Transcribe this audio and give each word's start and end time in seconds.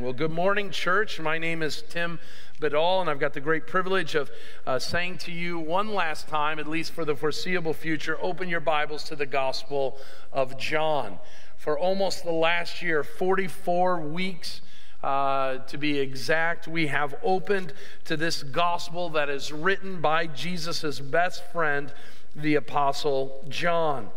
Amen. 0.00 0.06
Well, 0.06 0.14
good 0.14 0.30
morning, 0.30 0.70
church. 0.70 1.20
My 1.20 1.36
name 1.36 1.62
is 1.62 1.82
Tim 1.82 2.20
Badal, 2.58 3.02
and 3.02 3.10
I've 3.10 3.20
got 3.20 3.34
the 3.34 3.40
great 3.40 3.66
privilege 3.66 4.14
of 4.14 4.30
uh, 4.66 4.78
saying 4.78 5.18
to 5.18 5.30
you 5.30 5.58
one 5.58 5.92
last 5.92 6.26
time, 6.26 6.58
at 6.58 6.66
least 6.66 6.92
for 6.92 7.04
the 7.04 7.14
foreseeable 7.14 7.74
future, 7.74 8.16
open 8.22 8.48
your 8.48 8.60
Bibles 8.60 9.04
to 9.04 9.14
the 9.16 9.26
Gospel 9.26 9.98
of 10.32 10.56
John. 10.56 11.18
For 11.58 11.78
almost 11.78 12.24
the 12.24 12.32
last 12.32 12.80
year, 12.80 13.04
44 13.04 14.00
weeks, 14.00 14.62
uh, 15.02 15.58
to 15.58 15.76
be 15.76 15.98
exact, 15.98 16.66
we 16.66 16.86
have 16.86 17.14
opened 17.22 17.74
to 18.06 18.16
this 18.16 18.42
gospel 18.42 19.10
that 19.10 19.28
is 19.28 19.52
written 19.52 20.00
by 20.00 20.26
Jesus' 20.26 20.98
best 20.98 21.44
friend, 21.52 21.92
the 22.34 22.54
Apostle 22.54 23.44
John. 23.50 24.08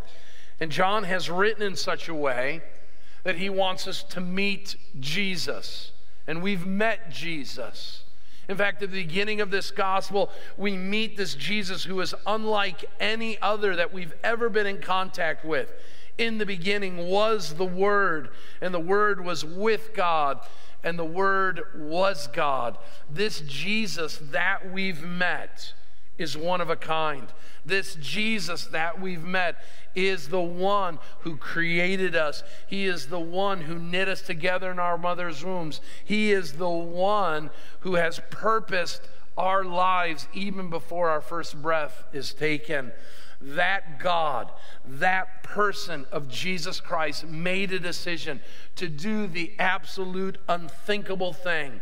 And 0.62 0.72
John 0.72 1.04
has 1.04 1.30
written 1.30 1.62
in 1.62 1.76
such 1.76 2.08
a 2.08 2.16
way 2.16 2.62
that 3.24 3.36
he 3.36 3.50
wants 3.50 3.88
us 3.88 4.04
to 4.04 4.22
meet 4.22 4.76
Jesus. 5.00 5.92
And 6.28 6.42
we've 6.42 6.66
met 6.66 7.10
Jesus. 7.10 8.04
In 8.50 8.58
fact, 8.58 8.84
at 8.84 8.92
the 8.92 9.04
beginning 9.04 9.40
of 9.40 9.52
this 9.52 9.72
gospel, 9.72 10.30
we 10.58 10.76
meet 10.76 11.16
this 11.16 11.34
Jesus 11.34 11.86
who 11.86 12.00
is 12.02 12.14
unlike 12.28 12.86
any 13.00 13.42
other 13.42 13.76
that 13.76 13.94
we've 13.94 14.14
ever 14.24 14.50
been 14.50 14.68
in 14.68 14.82
contact 14.82 15.46
with. 15.46 15.72
In 16.18 16.38
the 16.38 16.46
beginning 16.46 17.08
was 17.08 17.56
the 17.56 17.66
Word, 17.66 18.30
and 18.62 18.74
the 18.74 18.80
Word 18.80 19.24
was 19.24 19.44
with 19.44 19.94
God, 19.96 20.40
and 20.84 21.00
the 21.00 21.06
Word 21.06 21.62
was 21.76 22.28
God. 22.28 22.78
This 23.10 23.40
Jesus 23.42 24.20
that 24.32 24.72
we've 24.72 25.04
met 25.04 25.74
is 26.18 26.38
one 26.38 26.62
of 26.62 26.70
a 26.70 26.76
kind. 26.76 27.28
This 27.66 27.96
Jesus 27.96 28.66
that 28.66 29.00
we've 29.00 29.24
met 29.24 29.58
is 29.96 30.30
the 30.30 30.42
one 30.42 31.00
who 31.20 31.38
created 31.38 32.16
us. 32.16 32.44
He 32.68 32.86
is 32.86 33.08
the 33.08 33.20
one 33.20 33.62
who 33.62 33.80
knit 33.80 34.08
us 34.08 34.22
together 34.22 34.72
in 34.72 34.80
our 34.80 34.98
mother's 34.98 35.44
wombs. 35.44 35.82
He 36.04 36.32
is 36.32 36.54
the 36.54 36.70
one 36.70 37.50
who 37.82 37.96
has 37.96 38.20
purposed 38.30 39.08
our 39.38 39.64
lives 39.64 40.28
even 40.34 40.70
before 40.70 41.10
our 41.10 41.22
first 41.22 41.62
breath 41.62 42.04
is 42.14 42.34
taken. 42.34 42.92
That 43.42 44.00
God, 44.00 44.52
that 44.86 45.44
person 45.44 46.06
of 46.12 46.30
Jesus 46.30 46.80
Christ 46.80 47.28
made 47.28 47.72
a 47.72 47.80
decision 47.80 48.40
to 48.76 48.88
do 48.88 49.28
the 49.28 49.54
absolute 49.60 50.38
unthinkable 50.48 51.34
thing 51.34 51.82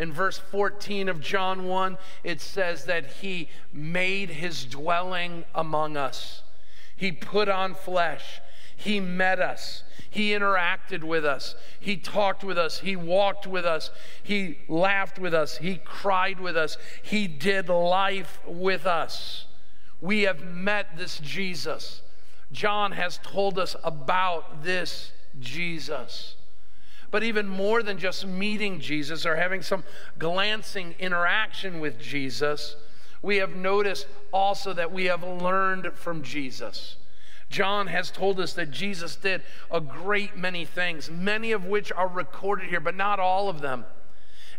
in 0.00 0.14
verse 0.14 0.38
14 0.38 1.10
of 1.10 1.20
John 1.20 1.64
1, 1.64 1.98
it 2.24 2.40
says 2.40 2.86
that 2.86 3.04
he 3.20 3.50
made 3.70 4.30
his 4.30 4.64
dwelling 4.64 5.44
among 5.54 5.98
us. 5.98 6.42
He 6.96 7.12
put 7.12 7.50
on 7.50 7.74
flesh. 7.74 8.40
He 8.74 8.98
met 8.98 9.40
us. 9.40 9.84
He 10.08 10.30
interacted 10.30 11.04
with 11.04 11.26
us. 11.26 11.54
He 11.78 11.98
talked 11.98 12.42
with 12.42 12.56
us. 12.56 12.78
He 12.78 12.96
walked 12.96 13.46
with 13.46 13.66
us. 13.66 13.90
He 14.22 14.60
laughed 14.68 15.18
with 15.18 15.34
us. 15.34 15.58
He 15.58 15.76
cried 15.84 16.40
with 16.40 16.56
us. 16.56 16.78
He 17.02 17.28
did 17.28 17.68
life 17.68 18.40
with 18.46 18.86
us. 18.86 19.44
We 20.00 20.22
have 20.22 20.42
met 20.42 20.96
this 20.96 21.18
Jesus. 21.18 22.00
John 22.52 22.92
has 22.92 23.20
told 23.22 23.58
us 23.58 23.76
about 23.84 24.64
this 24.64 25.12
Jesus. 25.38 26.36
But 27.10 27.22
even 27.22 27.48
more 27.48 27.82
than 27.82 27.98
just 27.98 28.26
meeting 28.26 28.80
Jesus 28.80 29.26
or 29.26 29.36
having 29.36 29.62
some 29.62 29.84
glancing 30.18 30.94
interaction 30.98 31.80
with 31.80 31.98
Jesus, 31.98 32.76
we 33.22 33.36
have 33.36 33.54
noticed 33.54 34.06
also 34.32 34.72
that 34.72 34.92
we 34.92 35.06
have 35.06 35.22
learned 35.22 35.92
from 35.94 36.22
Jesus. 36.22 36.96
John 37.50 37.88
has 37.88 38.12
told 38.12 38.38
us 38.38 38.52
that 38.54 38.70
Jesus 38.70 39.16
did 39.16 39.42
a 39.70 39.80
great 39.80 40.36
many 40.36 40.64
things, 40.64 41.10
many 41.10 41.50
of 41.50 41.64
which 41.64 41.90
are 41.90 42.06
recorded 42.06 42.70
here, 42.70 42.80
but 42.80 42.94
not 42.94 43.18
all 43.18 43.48
of 43.48 43.60
them. 43.60 43.84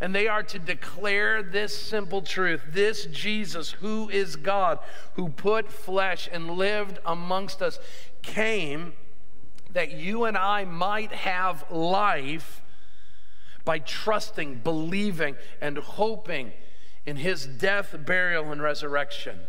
And 0.01 0.13
they 0.13 0.27
are 0.27 0.43
to 0.43 0.59
declare 0.59 1.41
this 1.41 1.77
simple 1.77 2.21
truth 2.21 2.63
this 2.71 3.05
Jesus, 3.05 3.71
who 3.71 4.09
is 4.09 4.35
God, 4.35 4.79
who 5.13 5.29
put 5.29 5.71
flesh 5.71 6.27
and 6.31 6.51
lived 6.51 6.99
amongst 7.05 7.61
us, 7.61 7.79
came 8.21 8.93
that 9.73 9.91
you 9.91 10.25
and 10.25 10.37
I 10.37 10.65
might 10.65 11.11
have 11.11 11.69
life 11.71 12.61
by 13.63 13.79
trusting, 13.79 14.61
believing, 14.63 15.35
and 15.61 15.77
hoping 15.77 16.51
in 17.05 17.17
his 17.17 17.45
death, 17.45 17.95
burial, 18.05 18.51
and 18.51 18.61
resurrection. 18.61 19.39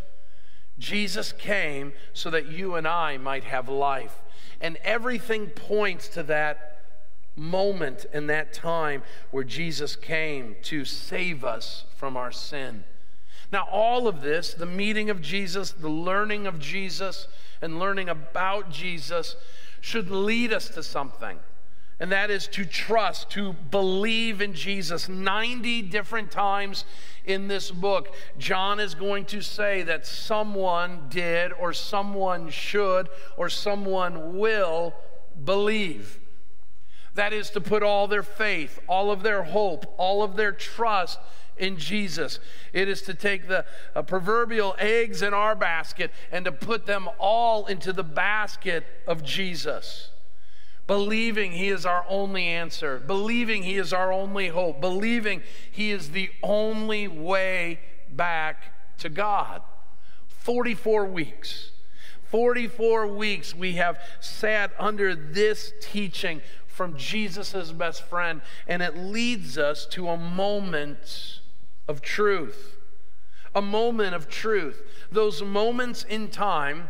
Jesus 0.79 1.33
came 1.33 1.93
so 2.13 2.31
that 2.31 2.47
you 2.47 2.75
and 2.75 2.87
I 2.87 3.17
might 3.19 3.45
have 3.45 3.69
life. 3.69 4.23
And 4.61 4.77
everything 4.85 5.49
points 5.49 6.09
to 6.09 6.23
that 6.25 6.73
moment 7.37 8.07
and 8.13 8.29
that 8.29 8.53
time 8.53 9.03
where 9.31 9.45
Jesus 9.45 9.97
came 9.97 10.57
to 10.63 10.85
save 10.85 11.45
us 11.45 11.85
from 11.97 12.17
our 12.17 12.33
sin. 12.33 12.85
Now, 13.51 13.67
all 13.71 14.09
of 14.09 14.23
this, 14.23 14.55
the 14.55 14.67
meeting 14.67 15.11
of 15.11 15.21
Jesus, 15.21 15.73
the 15.73 15.89
learning 15.89 16.47
of 16.47 16.59
Jesus, 16.59 17.29
and 17.61 17.79
learning 17.79 18.09
about 18.09 18.71
Jesus, 18.71 19.37
should 19.83 20.11
lead 20.11 20.53
us 20.53 20.71
to 20.71 20.83
something. 20.83 21.39
And 22.01 22.11
that 22.11 22.31
is 22.31 22.49
to 22.49 22.65
trust, 22.65 23.31
to 23.33 23.53
believe 23.53 24.41
in 24.41 24.55
Jesus. 24.55 25.09
90 25.09 25.83
different 25.83 26.31
times 26.31 26.85
in 27.27 27.49
this 27.49 27.71
book, 27.71 28.15
John 28.39 28.81
is 28.81 28.95
going 28.95 29.27
to 29.27 29.43
say 29.43 29.83
that 29.83 30.07
someone 30.07 31.03
did, 31.11 31.53
or 31.53 31.73
someone 31.73 32.49
should, 32.49 33.09
or 33.37 33.49
someone 33.49 34.39
will 34.39 34.95
believe. 35.45 36.19
That 37.15 37.33
is 37.33 37.51
to 37.51 37.61
put 37.61 37.83
all 37.83 38.09
their 38.09 38.23
faith, 38.23 38.81
all 38.89 39.11
of 39.11 39.23
their 39.23 39.43
hope, 39.43 39.95
all 39.99 40.23
of 40.23 40.37
their 40.37 40.53
trust 40.53 41.19
in 41.57 41.77
Jesus. 41.77 42.39
It 42.73 42.89
is 42.89 43.03
to 43.03 43.15
take 43.15 43.49
the 43.49 43.65
uh, 43.95 44.03
proverbial 44.03 44.75
eggs 44.79 45.23
in 45.23 45.35
our 45.35 45.55
basket 45.55 46.11
and 46.31 46.45
to 46.45 46.53
put 46.53 46.87
them 46.87 47.09
all 47.19 47.67
into 47.67 47.93
the 47.93 48.05
basket 48.05 48.85
of 49.07 49.23
Jesus. 49.23 50.11
Believing 50.87 51.53
He 51.53 51.69
is 51.69 51.87
our 51.87 52.05
only 52.09 52.45
answer, 52.45 52.99
believing 52.99 53.63
He 53.63 53.77
is 53.77 53.93
our 53.93 54.13
only 54.13 54.49
hope, 54.49 54.81
believing 54.81 55.43
He 55.71 55.91
is 55.91 56.11
the 56.11 56.31
only 56.43 57.09
way 57.09 57.81
back 58.11 58.99
to 58.99 59.09
God. 59.09 59.63
44 60.29 61.07
weeks. 61.07 61.71
44 62.25 63.07
weeks 63.09 63.55
we 63.55 63.75
have 63.75 63.99
sat 64.21 64.73
under 64.79 65.15
this 65.15 65.73
teaching 65.81 66.41
from 66.67 66.97
Jesus' 66.97 67.71
best 67.71 68.03
friend, 68.03 68.41
and 68.67 68.83
it 68.83 68.97
leads 68.97 69.59
us 69.59 69.87
to 69.87 70.09
a 70.09 70.17
moment 70.17 71.41
of 71.89 72.01
truth. 72.01 72.77
A 73.55 73.63
moment 73.63 74.15
of 74.15 74.29
truth. 74.29 74.83
Those 75.11 75.43
moments 75.43 76.05
in 76.05 76.29
time 76.29 76.89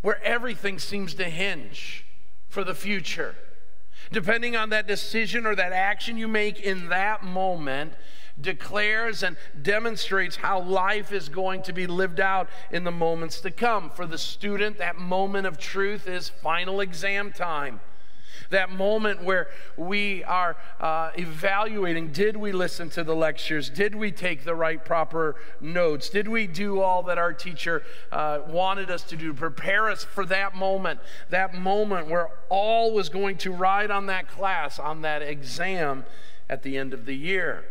where 0.00 0.22
everything 0.24 0.78
seems 0.78 1.14
to 1.14 1.24
hinge 1.24 2.04
for 2.48 2.64
the 2.64 2.74
future. 2.74 3.34
Depending 4.10 4.56
on 4.56 4.70
that 4.70 4.86
decision 4.86 5.46
or 5.46 5.54
that 5.54 5.72
action 5.72 6.16
you 6.16 6.26
make 6.26 6.60
in 6.60 6.88
that 6.88 7.22
moment, 7.22 7.92
declares 8.40 9.22
and 9.22 9.36
demonstrates 9.60 10.36
how 10.36 10.60
life 10.60 11.12
is 11.12 11.28
going 11.28 11.62
to 11.62 11.72
be 11.72 11.86
lived 11.86 12.18
out 12.18 12.48
in 12.70 12.84
the 12.84 12.90
moments 12.90 13.40
to 13.40 13.50
come. 13.50 13.90
For 13.90 14.06
the 14.06 14.18
student, 14.18 14.78
that 14.78 14.98
moment 14.98 15.46
of 15.46 15.58
truth 15.58 16.08
is 16.08 16.28
final 16.28 16.80
exam 16.80 17.32
time 17.32 17.80
that 18.50 18.70
moment 18.70 19.22
where 19.22 19.48
we 19.76 20.24
are 20.24 20.56
uh, 20.80 21.10
evaluating 21.16 22.12
did 22.12 22.36
we 22.36 22.52
listen 22.52 22.90
to 22.90 23.04
the 23.04 23.14
lectures? 23.14 23.70
Did 23.70 23.94
we 23.94 24.12
take 24.12 24.44
the 24.44 24.54
right, 24.54 24.84
proper 24.84 25.36
notes? 25.60 26.08
Did 26.08 26.28
we 26.28 26.46
do 26.46 26.80
all 26.80 27.02
that 27.04 27.18
our 27.18 27.32
teacher 27.32 27.82
uh, 28.10 28.40
wanted 28.46 28.90
us 28.90 29.02
to 29.04 29.16
do? 29.16 29.32
Prepare 29.32 29.90
us 29.90 30.04
for 30.04 30.24
that 30.26 30.54
moment, 30.54 31.00
that 31.30 31.54
moment 31.54 32.08
where 32.08 32.28
all 32.48 32.92
was 32.92 33.08
going 33.08 33.36
to 33.38 33.52
ride 33.52 33.90
on 33.90 34.06
that 34.06 34.28
class, 34.28 34.78
on 34.78 35.02
that 35.02 35.22
exam 35.22 36.04
at 36.48 36.62
the 36.62 36.76
end 36.76 36.92
of 36.92 37.06
the 37.06 37.16
year. 37.16 37.64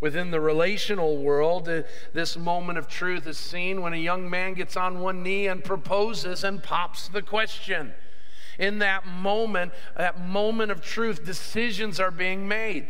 Within 0.00 0.30
the 0.30 0.40
relational 0.40 1.16
world, 1.16 1.68
uh, 1.68 1.82
this 2.12 2.36
moment 2.36 2.76
of 2.78 2.88
truth 2.88 3.26
is 3.26 3.38
seen 3.38 3.80
when 3.80 3.94
a 3.94 3.98
young 3.98 4.28
man 4.28 4.54
gets 4.54 4.76
on 4.76 5.00
one 5.00 5.22
knee 5.22 5.46
and 5.46 5.64
proposes 5.64 6.44
and 6.44 6.62
pops 6.62 7.08
the 7.08 7.22
question 7.22 7.94
in 8.58 8.78
that 8.78 9.06
moment, 9.06 9.72
that 9.96 10.20
moment 10.20 10.70
of 10.70 10.80
truth, 10.80 11.24
decisions 11.24 12.00
are 12.00 12.10
being 12.10 12.46
made. 12.46 12.86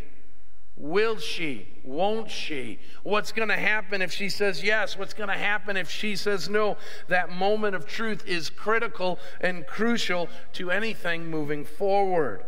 Will 0.76 1.18
she? 1.18 1.68
Won't 1.84 2.30
she? 2.30 2.80
What's 3.04 3.30
going 3.30 3.48
to 3.48 3.56
happen 3.56 4.02
if 4.02 4.12
she 4.12 4.28
says 4.28 4.62
yes? 4.62 4.98
What's 4.98 5.14
going 5.14 5.28
to 5.28 5.34
happen 5.34 5.76
if 5.76 5.88
she 5.88 6.16
says 6.16 6.48
no? 6.48 6.76
That 7.08 7.30
moment 7.30 7.76
of 7.76 7.86
truth 7.86 8.26
is 8.26 8.50
critical 8.50 9.20
and 9.40 9.66
crucial 9.66 10.28
to 10.54 10.72
anything 10.72 11.26
moving 11.30 11.64
forward. 11.64 12.44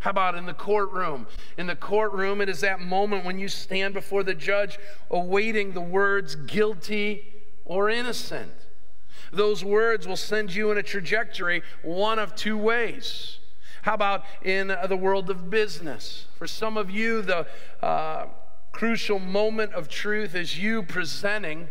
How 0.00 0.10
about 0.10 0.36
in 0.36 0.46
the 0.46 0.54
courtroom? 0.54 1.26
In 1.58 1.66
the 1.66 1.76
courtroom, 1.76 2.40
it 2.40 2.48
is 2.48 2.60
that 2.60 2.80
moment 2.80 3.24
when 3.24 3.38
you 3.38 3.48
stand 3.48 3.92
before 3.92 4.22
the 4.22 4.34
judge 4.34 4.78
awaiting 5.10 5.72
the 5.72 5.80
words 5.80 6.34
guilty 6.34 7.24
or 7.64 7.90
innocent. 7.90 8.52
Those 9.32 9.64
words 9.64 10.06
will 10.06 10.16
send 10.16 10.54
you 10.54 10.70
in 10.70 10.78
a 10.78 10.82
trajectory 10.82 11.62
one 11.82 12.18
of 12.18 12.34
two 12.34 12.56
ways. 12.56 13.38
How 13.82 13.94
about 13.94 14.24
in 14.42 14.74
the 14.88 14.96
world 14.96 15.30
of 15.30 15.48
business? 15.48 16.26
For 16.38 16.46
some 16.46 16.76
of 16.76 16.90
you, 16.90 17.22
the 17.22 17.46
uh, 17.82 18.26
crucial 18.72 19.18
moment 19.18 19.72
of 19.74 19.88
truth 19.88 20.34
is 20.34 20.58
you 20.58 20.82
presenting 20.82 21.68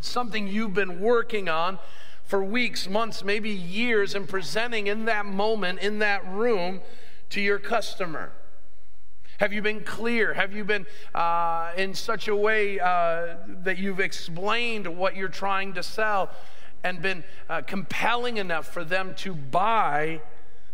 something 0.00 0.46
you've 0.46 0.74
been 0.74 1.00
working 1.00 1.48
on 1.48 1.78
for 2.24 2.42
weeks, 2.42 2.88
months, 2.88 3.22
maybe 3.22 3.50
years, 3.50 4.14
and 4.14 4.28
presenting 4.28 4.86
in 4.86 5.04
that 5.04 5.26
moment, 5.26 5.78
in 5.80 5.98
that 6.00 6.26
room, 6.26 6.80
to 7.30 7.40
your 7.40 7.58
customer. 7.58 8.32
Have 9.38 9.52
you 9.52 9.62
been 9.62 9.80
clear? 9.80 10.34
Have 10.34 10.52
you 10.52 10.64
been 10.64 10.86
uh, 11.14 11.72
in 11.76 11.94
such 11.94 12.28
a 12.28 12.36
way 12.36 12.78
uh, 12.78 13.36
that 13.62 13.78
you've 13.78 14.00
explained 14.00 14.86
what 14.86 15.16
you're 15.16 15.28
trying 15.28 15.72
to 15.74 15.82
sell 15.82 16.30
and 16.84 17.02
been 17.02 17.24
uh, 17.48 17.62
compelling 17.62 18.36
enough 18.36 18.72
for 18.72 18.84
them 18.84 19.14
to 19.16 19.34
buy 19.34 20.20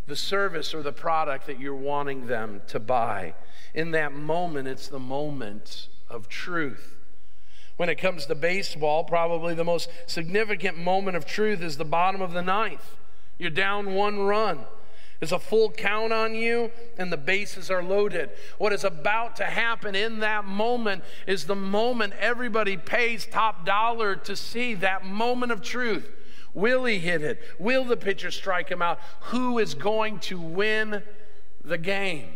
the 0.07 0.17
service 0.17 0.75
or 0.75 0.83
the 0.83 0.93
product 0.93 1.47
that 1.47 1.59
you're 1.59 1.75
wanting 1.75 2.27
them 2.27 2.61
to 2.67 2.79
buy? 2.79 3.35
In 3.73 3.93
that 3.93 4.13
moment, 4.13 4.69
it's 4.69 4.89
the 4.89 4.99
moment 4.99 5.89
of 6.11 6.29
truth. 6.29 6.97
When 7.77 7.89
it 7.89 7.95
comes 7.95 8.27
to 8.27 8.35
baseball, 8.35 9.05
probably 9.05 9.55
the 9.55 9.65
most 9.65 9.89
significant 10.07 10.77
moment 10.77 11.17
of 11.17 11.25
truth 11.25 11.63
is 11.63 11.79
the 11.79 11.85
bottom 11.87 12.21
of 12.21 12.33
the 12.33 12.43
ninth. 12.43 12.97
You're 13.39 13.49
down 13.49 13.95
one 13.95 14.19
run. 14.19 14.67
There's 15.21 15.33
a 15.33 15.39
full 15.39 15.71
count 15.71 16.15
on 16.15 16.35
you, 16.35 16.73
and 16.97 17.13
the 17.13 17.19
bases 17.19 17.71
are 17.71 17.83
loaded. 17.83 18.31
What 18.57 18.73
is 18.73 18.85
about 18.85 19.37
to 19.37 19.45
happen 19.45 19.95
in 19.95 20.21
that 20.21 20.47
moment 20.47 21.05
is 21.27 21.45
the 21.45 21.55
moment 21.55 22.15
everybody 22.19 22.79
pays 22.79 23.27
top 23.27 23.67
dollar 23.67 24.17
to 24.17 24.35
see 24.35 24.73
that 24.75 25.05
moment 25.05 25.53
of 25.53 25.61
truth. 25.61 26.11
Will 26.55 26.87
he 26.87 26.99
hit 26.99 27.21
it? 27.21 27.39
Will 27.59 27.85
the 27.85 27.99
pitcher 27.99 28.31
strike 28.31 28.71
him 28.71 28.81
out? 28.81 28.99
Who 29.25 29.59
is 29.59 29.75
going 29.75 30.21
to 30.21 30.41
win 30.41 31.03
the 31.63 31.79
game? 31.79 32.29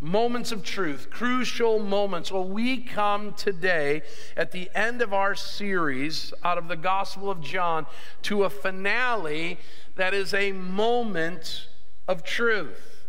Moments 0.00 0.50
of 0.50 0.64
truth, 0.64 1.08
crucial 1.08 1.78
moments. 1.78 2.32
Well, 2.32 2.48
we 2.48 2.82
come 2.82 3.32
today 3.32 4.02
at 4.36 4.50
the 4.50 4.68
end 4.74 5.00
of 5.02 5.14
our 5.14 5.36
series 5.36 6.34
out 6.42 6.58
of 6.58 6.66
the 6.66 6.76
Gospel 6.76 7.30
of 7.30 7.40
John 7.40 7.86
to 8.22 8.42
a 8.42 8.50
finale 8.50 9.58
that 9.94 10.12
is 10.12 10.34
a 10.34 10.50
moment 10.50 11.68
of 12.08 12.22
truth. 12.22 13.04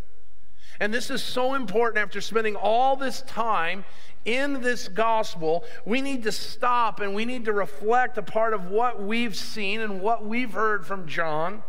And 0.79 0.94
this 0.94 1.09
is 1.09 1.23
so 1.23 1.55
important 1.55 2.03
after 2.03 2.21
spending 2.21 2.55
all 2.55 2.95
this 2.95 3.21
time 3.23 3.83
in 4.25 4.61
this 4.61 4.89
gospel, 4.89 5.63
we 5.85 6.01
need 6.01 6.23
to 6.23 6.31
stop 6.31 6.99
and 6.99 7.15
we 7.15 7.25
need 7.25 7.45
to 7.45 7.53
reflect 7.53 8.17
a 8.17 8.21
part 8.21 8.53
of 8.53 8.69
what 8.69 9.01
we've 9.01 9.35
seen 9.35 9.81
and 9.81 10.01
what 10.01 10.25
we've 10.25 10.51
heard 10.51 10.85
from 10.85 11.07
John. 11.07 11.63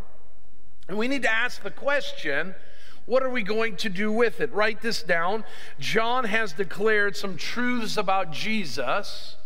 And 0.88 0.98
we 0.98 1.08
need 1.08 1.22
to 1.22 1.32
ask 1.32 1.62
the 1.62 1.70
question 1.70 2.54
what 3.06 3.22
are 3.22 3.30
we 3.30 3.42
going 3.42 3.76
to 3.76 3.88
do 3.88 4.12
with 4.12 4.42
it? 4.42 4.52
Write 4.52 4.82
this 4.82 5.02
down. 5.02 5.44
John 5.78 6.24
has 6.24 6.52
declared 6.52 7.16
some 7.16 7.38
truths 7.38 7.96
about 7.96 8.32
Jesus. 8.32 9.36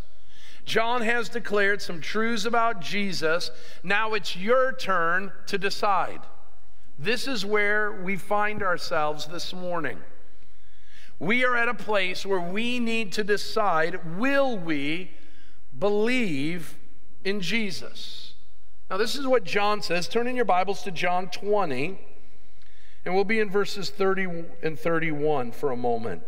John 0.65 1.03
has 1.03 1.29
declared 1.29 1.81
some 1.81 2.01
truths 2.01 2.45
about 2.45 2.81
Jesus. 2.81 3.53
Now 3.85 4.15
it's 4.15 4.35
your 4.35 4.73
turn 4.73 5.31
to 5.47 5.59
decide. 5.59 6.23
This 6.99 7.27
is 7.27 7.45
where 7.45 7.93
we 7.93 8.17
find 8.17 8.63
ourselves 8.63 9.27
this 9.27 9.53
morning. 9.53 9.99
We 11.19 11.45
are 11.45 11.57
at 11.57 11.69
a 11.69 11.75
place 11.75 12.27
where 12.27 12.41
we 12.41 12.79
need 12.79 13.13
to 13.13 13.25
decide 13.25 14.19
will 14.19 14.59
we 14.59 15.13
believe 15.79 16.77
in 17.25 17.41
Jesus? 17.41 18.35
Now, 18.91 18.97
this 18.99 19.17
is 19.17 19.27
what 19.27 19.45
John 19.45 19.81
says. 19.83 20.07
Turn 20.07 20.27
in 20.27 20.37
your 20.37 20.45
Bibles 20.45 20.83
to 20.83 20.91
John 20.91 21.29
20, 21.29 21.99
and 23.05 23.15
we'll 23.15 23.25
be 23.25 23.41
in 23.41 23.49
verses 23.49 23.89
30 23.89 24.45
and 24.63 24.79
31 24.79 25.53
for 25.53 25.71
a 25.71 25.77
moment. 25.77 26.23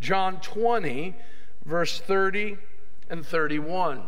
John 0.00 0.40
20, 0.40 1.14
verse 1.64 2.00
30 2.00 2.56
and 3.10 3.24
31. 3.24 4.04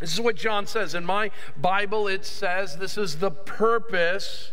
This 0.00 0.12
is 0.12 0.20
what 0.20 0.36
John 0.36 0.66
says. 0.66 0.94
In 0.94 1.04
my 1.04 1.30
Bible, 1.56 2.08
it 2.08 2.24
says 2.24 2.76
this 2.76 2.98
is 2.98 3.16
the 3.16 3.30
purpose 3.30 4.52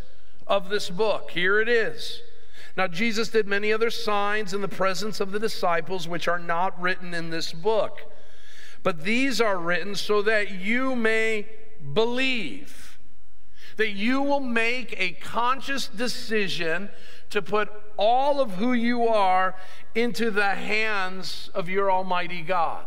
of 0.50 0.70
this 0.70 0.90
book. 0.90 1.32
Here 1.32 1.62
it 1.62 1.70
is. 1.70 2.22
Now, 2.76 2.88
Jesus 2.88 3.30
did 3.30 3.48
many 3.48 3.72
other 3.72 3.90
signs 3.90 4.54
in 4.54 4.62
the 4.62 4.68
presence 4.68 5.20
of 5.20 5.32
the 5.32 5.40
disciples, 5.40 6.08
which 6.08 6.28
are 6.28 6.40
not 6.40 6.80
written 6.82 7.14
in 7.14 7.30
this 7.30 7.54
book. 7.54 8.00
But 8.84 9.04
these 9.04 9.40
are 9.40 9.58
written 9.58 9.96
so 9.96 10.22
that 10.24 10.52
you 10.52 10.96
may 10.96 11.48
believe, 11.94 12.98
that 13.78 13.90
you 13.90 14.22
will 14.22 14.40
make 14.40 14.96
a 14.98 15.12
conscious 15.12 15.88
decision 15.88 16.90
to 17.30 17.42
put 17.42 17.70
all 17.98 18.40
of 18.40 18.52
who 18.52 18.74
you 18.74 19.08
are 19.08 19.56
into 19.94 20.32
the 20.32 20.56
hands 20.56 21.50
of 21.54 21.70
your 21.70 21.92
Almighty 21.92 22.42
God. 22.42 22.86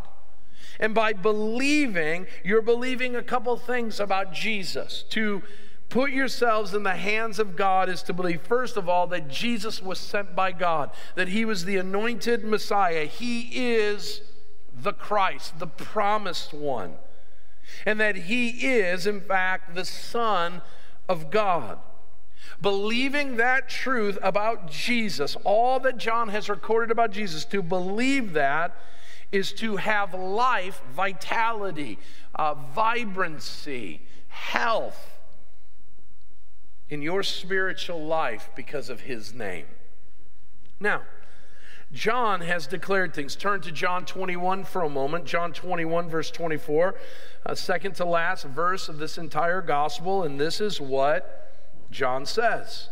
And 0.79 0.95
by 0.95 1.13
believing, 1.13 2.25
you're 2.43 2.63
believing 2.63 3.15
a 3.15 3.23
couple 3.23 3.55
things 3.57 3.99
about 3.99 4.33
Jesus 4.33 5.03
to 5.11 5.43
put 5.93 6.09
yourselves 6.09 6.73
in 6.73 6.81
the 6.81 6.95
hands 6.95 7.37
of 7.37 7.55
God 7.55 7.87
is 7.87 8.01
to 8.01 8.13
believe, 8.13 8.41
first 8.41 8.77
of 8.77 8.89
all, 8.89 9.05
that 9.05 9.29
Jesus 9.29 9.79
was 9.79 9.99
sent 9.99 10.35
by 10.35 10.51
God, 10.51 10.89
that 11.13 11.27
he 11.27 11.45
was 11.45 11.65
the 11.65 11.77
anointed 11.77 12.43
Messiah. 12.43 13.05
He 13.05 13.75
is 13.75 14.21
the 14.75 14.91
Christ, 14.91 15.59
the 15.59 15.67
promised 15.67 16.51
one, 16.51 16.95
and 17.85 17.99
that 17.99 18.15
he 18.15 18.65
is, 18.65 19.05
in 19.05 19.21
fact, 19.21 19.75
the 19.75 19.85
Son 19.85 20.63
of 21.07 21.29
God. 21.29 21.77
Believing 22.59 23.35
that 23.35 23.69
truth 23.69 24.17
about 24.23 24.71
Jesus, 24.71 25.37
all 25.43 25.79
that 25.81 25.99
John 25.99 26.29
has 26.29 26.49
recorded 26.49 26.89
about 26.89 27.11
Jesus, 27.11 27.45
to 27.45 27.61
believe 27.61 28.33
that 28.33 28.75
is 29.31 29.53
to 29.53 29.75
have 29.75 30.15
life, 30.15 30.81
vitality, 30.91 31.99
uh, 32.33 32.55
vibrancy, 32.73 34.01
health 34.29 35.12
in 36.93 37.01
your 37.01 37.23
spiritual 37.23 38.05
life 38.05 38.51
because 38.55 38.87
of 38.87 39.01
his 39.01 39.33
name. 39.33 39.65
Now, 40.79 41.01
John 41.91 42.41
has 42.41 42.67
declared 42.67 43.13
things. 43.15 43.35
Turn 43.35 43.61
to 43.61 43.71
John 43.71 44.05
21 44.05 44.63
for 44.63 44.83
a 44.83 44.89
moment. 44.89 45.25
John 45.25 45.53
21, 45.53 46.09
verse 46.09 46.29
24, 46.29 46.95
uh, 47.45 47.55
second 47.55 47.95
to 47.95 48.05
last 48.05 48.45
verse 48.45 48.89
of 48.89 48.99
this 48.99 49.17
entire 49.17 49.61
gospel, 49.61 50.23
and 50.23 50.39
this 50.39 50.61
is 50.61 50.79
what 50.79 51.51
John 51.89 52.27
says. 52.27 52.89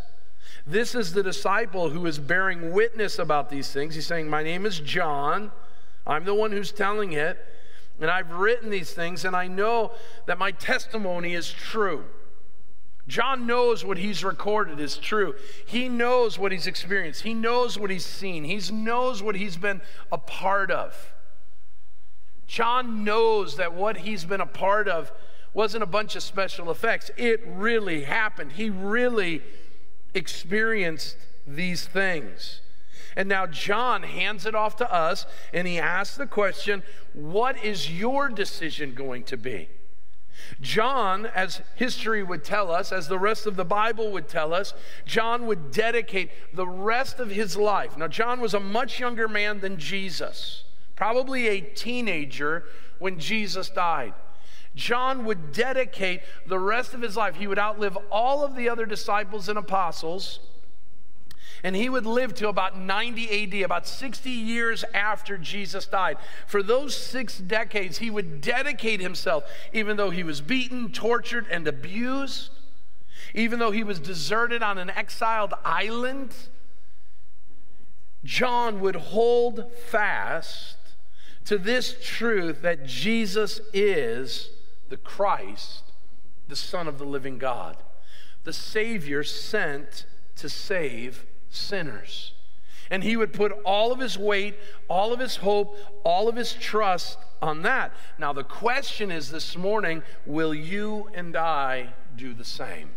This 0.66 0.96
is 0.96 1.14
the 1.14 1.24
disciple 1.24 1.90
who 1.90 2.06
is 2.08 2.18
bearing 2.18 2.72
witness 2.72 3.20
about 3.20 3.50
these 3.50 3.72
things. 3.72 3.96
He's 3.96 4.08
saying, 4.08 4.30
My 4.30 4.42
name 4.44 4.66
is 4.66 4.80
John. 4.80 5.52
I'm 6.08 6.26
the 6.26 6.36
one 6.36 6.52
who's 6.52 6.72
telling 6.72 7.14
it. 7.14 7.38
And 8.00 8.10
I've 8.10 8.32
written 8.32 8.72
these 8.72 8.94
things, 8.94 9.26
and 9.26 9.36
I 9.36 9.48
know 9.48 9.92
that 10.26 10.40
my 10.40 10.52
testimony 10.52 11.36
is 11.36 11.52
true. 11.52 12.06
John 13.08 13.48
knows 13.48 13.84
what 13.84 13.98
he's 13.98 14.24
recorded 14.24 14.80
is 14.80 14.98
true. 14.98 15.36
He 15.66 15.90
knows 15.90 16.38
what 16.38 16.52
he's 16.52 16.68
experienced. 16.68 17.24
He 17.24 17.34
knows 17.34 17.78
what 17.78 17.90
he's 17.90 18.06
seen. 18.06 18.44
He 18.44 18.60
knows 18.72 19.24
what 19.24 19.36
he's 19.36 19.58
been 19.58 19.82
a 20.12 20.18
part 20.18 20.72
of. 20.72 21.14
John 22.48 23.04
knows 23.04 23.58
that 23.58 23.74
what 23.74 23.98
he's 23.98 24.26
been 24.26 24.42
a 24.42 24.46
part 24.46 24.88
of 24.88 25.12
wasn't 25.54 25.84
a 25.84 25.88
bunch 25.88 26.16
of 26.16 26.24
special 26.24 26.70
effects. 26.70 27.10
It 27.18 27.42
really 27.46 28.04
happened. 28.04 28.54
He 28.54 28.70
really 28.70 29.42
experienced 30.14 31.18
these 31.48 31.86
things. 31.86 32.62
And 33.16 33.28
now 33.28 33.46
John 33.46 34.04
hands 34.04 34.46
it 34.46 34.56
off 34.56 34.78
to 34.78 34.94
us 34.94 35.26
and 35.54 35.68
he 35.68 35.80
asks 35.80 36.18
the 36.18 36.28
question 36.28 36.84
what 37.14 37.62
is 37.64 37.92
your 37.92 38.30
decision 38.30 38.94
going 38.94 39.24
to 39.24 39.38
be? 39.38 39.70
John, 40.62 41.26
as 41.26 41.62
history 41.76 42.24
would 42.24 42.44
tell 42.44 42.72
us, 42.72 42.92
as 42.92 43.08
the 43.08 43.20
rest 43.20 43.46
of 43.46 43.56
the 43.56 43.66
Bible 43.66 44.12
would 44.12 44.28
tell 44.28 44.54
us, 44.54 44.74
John 45.06 45.46
would 45.48 45.72
dedicate 45.72 46.32
the 46.54 46.68
rest 46.68 47.20
of 47.20 47.30
his 47.30 47.56
life. 47.58 47.98
Now, 47.98 48.08
John 48.08 48.40
was 48.40 48.54
a 48.54 48.60
much 48.60 49.00
younger 49.00 49.28
man 49.28 49.60
than 49.60 49.78
Jesus, 49.78 50.64
probably 50.96 51.48
a 51.48 51.62
teenager 51.62 52.66
when 53.00 53.20
Jesus 53.20 53.70
died. 53.70 54.14
John 54.76 55.26
would 55.26 55.52
dedicate 55.52 56.22
the 56.48 56.60
rest 56.60 56.94
of 56.94 57.02
his 57.02 57.18
life. 57.18 57.36
He 57.36 57.48
would 57.48 57.60
outlive 57.60 57.98
all 58.10 58.44
of 58.44 58.56
the 58.56 58.70
other 58.70 58.86
disciples 58.86 59.50
and 59.50 59.58
apostles 59.58 60.40
and 61.64 61.76
he 61.76 61.90
would 61.90 62.06
live 62.06 62.34
to 62.36 62.48
about 62.48 62.78
90 62.78 63.44
AD, 63.44 63.64
about 63.64 63.88
60 63.88 64.30
years 64.30 64.84
after 64.94 65.38
Jesus 65.38 65.86
died. 65.86 66.18
For 66.48 66.64
those 66.64 66.96
six 66.96 67.38
decades, 67.38 68.00
he 68.00 68.10
would 68.10 68.42
dedicate 68.42 69.00
himself, 69.00 69.44
even 69.72 69.98
though 69.98 70.10
he 70.10 70.24
was 70.24 70.42
beaten, 70.42 70.92
tortured, 70.92 71.46
and 71.52 71.68
abused, 71.68 72.52
even 73.36 73.60
though 73.60 73.72
he 73.72 73.84
was 73.84 74.00
deserted 74.00 74.64
on 74.64 74.78
an 74.78 74.90
exiled 74.90 75.54
island. 75.64 76.34
John 78.24 78.80
would 78.82 78.96
hold 78.96 79.72
fast 79.90 80.78
to 81.46 81.58
this 81.58 81.96
truth 82.04 82.62
that 82.62 82.86
Jesus 82.86 83.62
is 83.74 84.50
the 84.90 84.98
Christ, 84.98 85.84
the 86.48 86.56
Son 86.56 86.88
of 86.88 86.98
the 86.98 87.06
living 87.06 87.38
God, 87.38 87.78
the 88.44 88.54
Savior 88.54 89.24
sent 89.24 90.06
to 90.36 90.50
save 90.50 91.26
sinners. 91.52 92.34
And 92.90 93.04
he 93.04 93.16
would 93.16 93.32
put 93.32 93.54
all 93.64 93.92
of 93.92 94.00
his 94.00 94.18
weight, 94.18 94.56
all 94.90 95.14
of 95.14 95.20
his 95.20 95.38
hope, 95.38 95.78
all 96.04 96.28
of 96.28 96.36
his 96.36 96.54
trust 96.54 97.18
on 97.42 97.62
that. 97.62 97.94
Now, 98.18 98.34
the 98.34 98.44
question 98.44 99.12
is 99.12 99.32
this 99.32 99.56
morning 99.56 100.04
will 100.26 100.54
you 100.54 101.10
and 101.14 101.36
I 101.38 101.94
do 102.16 102.34
the 102.34 102.44
same? 102.44 102.90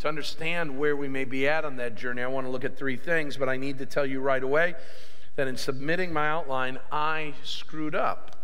To 0.00 0.08
understand 0.08 0.76
where 0.76 0.96
we 0.96 1.06
may 1.06 1.24
be 1.24 1.46
at 1.46 1.64
on 1.64 1.76
that 1.76 1.94
journey, 1.94 2.22
I 2.22 2.26
want 2.26 2.46
to 2.46 2.50
look 2.50 2.64
at 2.64 2.76
three 2.76 2.96
things, 2.96 3.36
but 3.36 3.48
I 3.48 3.56
need 3.56 3.78
to 3.78 3.86
tell 3.86 4.04
you 4.04 4.20
right 4.20 4.42
away 4.42 4.74
that 5.36 5.46
in 5.46 5.56
submitting 5.56 6.12
my 6.12 6.28
outline, 6.28 6.78
I 6.90 7.34
screwed 7.44 7.94
up. 7.94 8.41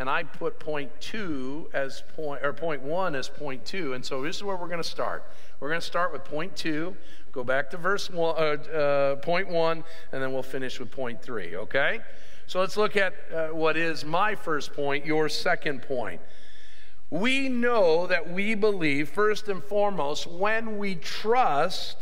And 0.00 0.08
I 0.08 0.24
put 0.24 0.58
point 0.58 0.90
two 1.00 1.68
as 1.72 2.02
point, 2.16 2.42
or 2.42 2.52
point 2.52 2.82
one 2.82 3.14
as 3.14 3.28
point 3.28 3.64
two. 3.64 3.92
And 3.92 4.04
so 4.04 4.22
this 4.22 4.36
is 4.36 4.42
where 4.42 4.56
we're 4.56 4.66
going 4.66 4.82
to 4.82 4.88
start. 4.88 5.24
We're 5.60 5.68
going 5.68 5.80
to 5.80 5.86
start 5.86 6.12
with 6.12 6.24
point 6.24 6.56
two, 6.56 6.96
go 7.32 7.44
back 7.44 7.70
to 7.70 7.76
verse 7.76 8.10
one, 8.10 8.34
uh, 8.36 8.70
uh, 8.72 9.16
point 9.16 9.48
one, 9.48 9.84
and 10.12 10.22
then 10.22 10.32
we'll 10.32 10.42
finish 10.42 10.80
with 10.80 10.90
point 10.90 11.22
three, 11.22 11.54
okay? 11.54 12.00
So 12.46 12.60
let's 12.60 12.76
look 12.76 12.96
at 12.96 13.14
uh, 13.32 13.48
what 13.48 13.76
is 13.76 14.04
my 14.04 14.34
first 14.34 14.72
point, 14.72 15.06
your 15.06 15.28
second 15.28 15.82
point 15.82 16.20
we 17.10 17.48
know 17.48 18.06
that 18.06 18.30
we 18.30 18.54
believe, 18.54 19.08
first 19.08 19.48
and 19.48 19.62
foremost, 19.62 20.28
when 20.28 20.78
we 20.78 20.94
trust, 20.94 21.96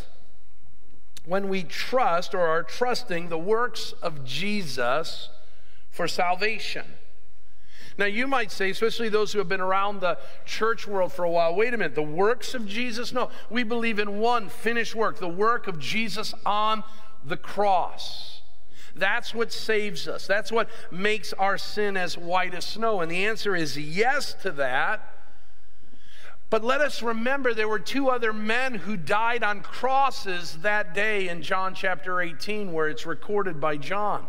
when 1.25 1.49
we 1.49 1.65
trust 1.65 2.35
or 2.35 2.41
are 2.41 2.63
trusting 2.63 3.31
the 3.31 3.39
works 3.39 3.95
of 4.03 4.25
Jesus 4.25 5.31
for 5.91 6.07
salvation. 6.07 6.85
Now, 7.99 8.07
you 8.07 8.29
might 8.29 8.53
say, 8.53 8.71
especially 8.71 9.09
those 9.09 9.33
who 9.33 9.41
have 9.41 9.49
been 9.49 9.61
around 9.61 10.01
the 10.01 10.19
church 10.45 10.87
world 10.87 11.13
for 11.13 11.25
a 11.25 11.31
while, 11.31 11.55
wait 11.57 11.75
a 11.75 11.77
minute, 11.77 11.97
the 11.97 12.03
works 12.03 12.55
of 12.55 12.67
Jesus? 12.67 13.13
No, 13.13 13.29
we 13.51 13.65
believe 13.65 13.99
in 13.99 14.21
one 14.21 14.49
finished 14.49 14.95
work, 14.95 15.19
the 15.19 15.29
work 15.29 15.67
of 15.67 15.81
Jesus 15.81 16.33
on 16.47 16.85
the 17.25 17.37
cross. 17.37 18.41
That's 18.95 19.35
what 19.35 19.53
saves 19.53 20.07
us. 20.07 20.29
That's 20.29 20.53
what 20.53 20.69
makes 20.93 21.33
our 21.33 21.59
sin 21.59 21.97
as 21.97 22.17
white 22.17 22.55
as 22.55 22.65
snow. 22.65 23.01
And 23.01 23.11
the 23.11 23.27
answer 23.27 23.57
is 23.57 23.77
yes 23.77 24.33
to 24.43 24.53
that. 24.53 25.15
But 26.51 26.65
let 26.65 26.81
us 26.81 27.03
remember 27.03 27.53
there 27.53 27.69
were 27.69 27.79
two 27.81 28.09
other 28.09 28.33
men 28.33 28.75
who 28.75 28.97
died 28.97 29.43
on 29.43 29.61
crosses 29.61 30.59
that 30.63 30.95
day 30.95 31.29
in 31.29 31.43
John 31.43 31.75
chapter 31.75 32.21
18, 32.21 32.73
where 32.73 32.89
it's 32.89 33.07
recorded 33.07 33.61
by 33.61 33.77
John. 33.77 34.27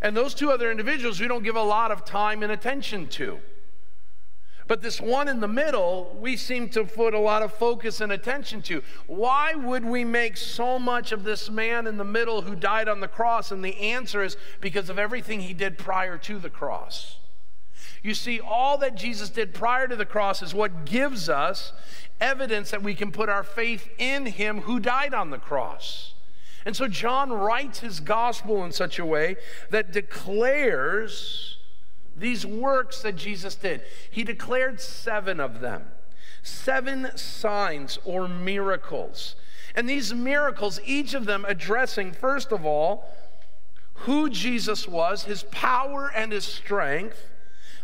And 0.00 0.16
those 0.16 0.34
two 0.34 0.50
other 0.50 0.70
individuals 0.70 1.20
we 1.20 1.28
don't 1.28 1.42
give 1.42 1.56
a 1.56 1.62
lot 1.62 1.90
of 1.90 2.04
time 2.04 2.42
and 2.42 2.52
attention 2.52 3.08
to. 3.08 3.38
But 4.68 4.82
this 4.82 5.00
one 5.00 5.28
in 5.28 5.40
the 5.40 5.48
middle, 5.48 6.14
we 6.20 6.36
seem 6.36 6.68
to 6.70 6.84
put 6.84 7.14
a 7.14 7.18
lot 7.18 7.42
of 7.42 7.54
focus 7.54 8.02
and 8.02 8.12
attention 8.12 8.60
to. 8.62 8.82
Why 9.06 9.54
would 9.54 9.82
we 9.82 10.04
make 10.04 10.36
so 10.36 10.78
much 10.78 11.10
of 11.10 11.24
this 11.24 11.48
man 11.48 11.86
in 11.86 11.96
the 11.96 12.04
middle 12.04 12.42
who 12.42 12.54
died 12.54 12.86
on 12.86 13.00
the 13.00 13.08
cross? 13.08 13.50
And 13.50 13.64
the 13.64 13.78
answer 13.78 14.22
is 14.22 14.36
because 14.60 14.90
of 14.90 14.98
everything 14.98 15.40
he 15.40 15.54
did 15.54 15.78
prior 15.78 16.18
to 16.18 16.38
the 16.38 16.50
cross. 16.50 17.16
You 18.02 18.12
see, 18.12 18.40
all 18.40 18.76
that 18.78 18.94
Jesus 18.94 19.30
did 19.30 19.54
prior 19.54 19.88
to 19.88 19.96
the 19.96 20.04
cross 20.04 20.42
is 20.42 20.52
what 20.52 20.84
gives 20.84 21.30
us 21.30 21.72
evidence 22.20 22.70
that 22.70 22.82
we 22.82 22.94
can 22.94 23.10
put 23.10 23.30
our 23.30 23.42
faith 23.42 23.88
in 23.96 24.26
him 24.26 24.60
who 24.62 24.78
died 24.80 25.14
on 25.14 25.30
the 25.30 25.38
cross. 25.38 26.12
And 26.68 26.76
so 26.76 26.86
John 26.86 27.32
writes 27.32 27.80
his 27.80 27.98
gospel 27.98 28.62
in 28.62 28.72
such 28.72 28.98
a 28.98 29.06
way 29.06 29.36
that 29.70 29.90
declares 29.90 31.56
these 32.14 32.44
works 32.44 33.00
that 33.00 33.16
Jesus 33.16 33.54
did. 33.54 33.80
He 34.10 34.22
declared 34.22 34.78
seven 34.78 35.40
of 35.40 35.60
them, 35.60 35.86
seven 36.42 37.08
signs 37.16 37.98
or 38.04 38.28
miracles. 38.28 39.34
And 39.74 39.88
these 39.88 40.12
miracles, 40.12 40.78
each 40.84 41.14
of 41.14 41.24
them 41.24 41.46
addressing, 41.48 42.12
first 42.12 42.52
of 42.52 42.66
all, 42.66 43.08
who 44.04 44.28
Jesus 44.28 44.86
was, 44.86 45.24
his 45.24 45.44
power 45.44 46.12
and 46.14 46.32
his 46.32 46.44
strength, 46.44 47.30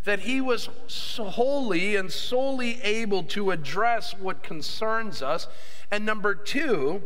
that 0.05 0.21
he 0.21 0.43
was 0.43 0.69
wholly 1.17 1.97
and 1.97 2.13
solely 2.13 2.83
able 2.83 3.23
to 3.23 3.51
address 3.51 4.15
what 4.15 4.43
concerns 4.43 5.23
us. 5.23 5.49
And 5.91 6.05
number 6.05 6.35
two, 6.35 7.03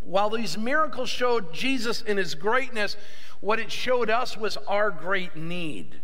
while 0.00 0.30
these 0.30 0.56
miracles 0.56 1.10
showed 1.10 1.52
Jesus 1.52 2.02
in 2.02 2.16
his 2.16 2.34
greatness, 2.34 2.96
what 3.40 3.58
it 3.58 3.70
showed 3.70 4.10
us 4.10 4.36
was 4.36 4.56
our 4.68 4.90
great 4.90 5.36
need. 5.36 6.00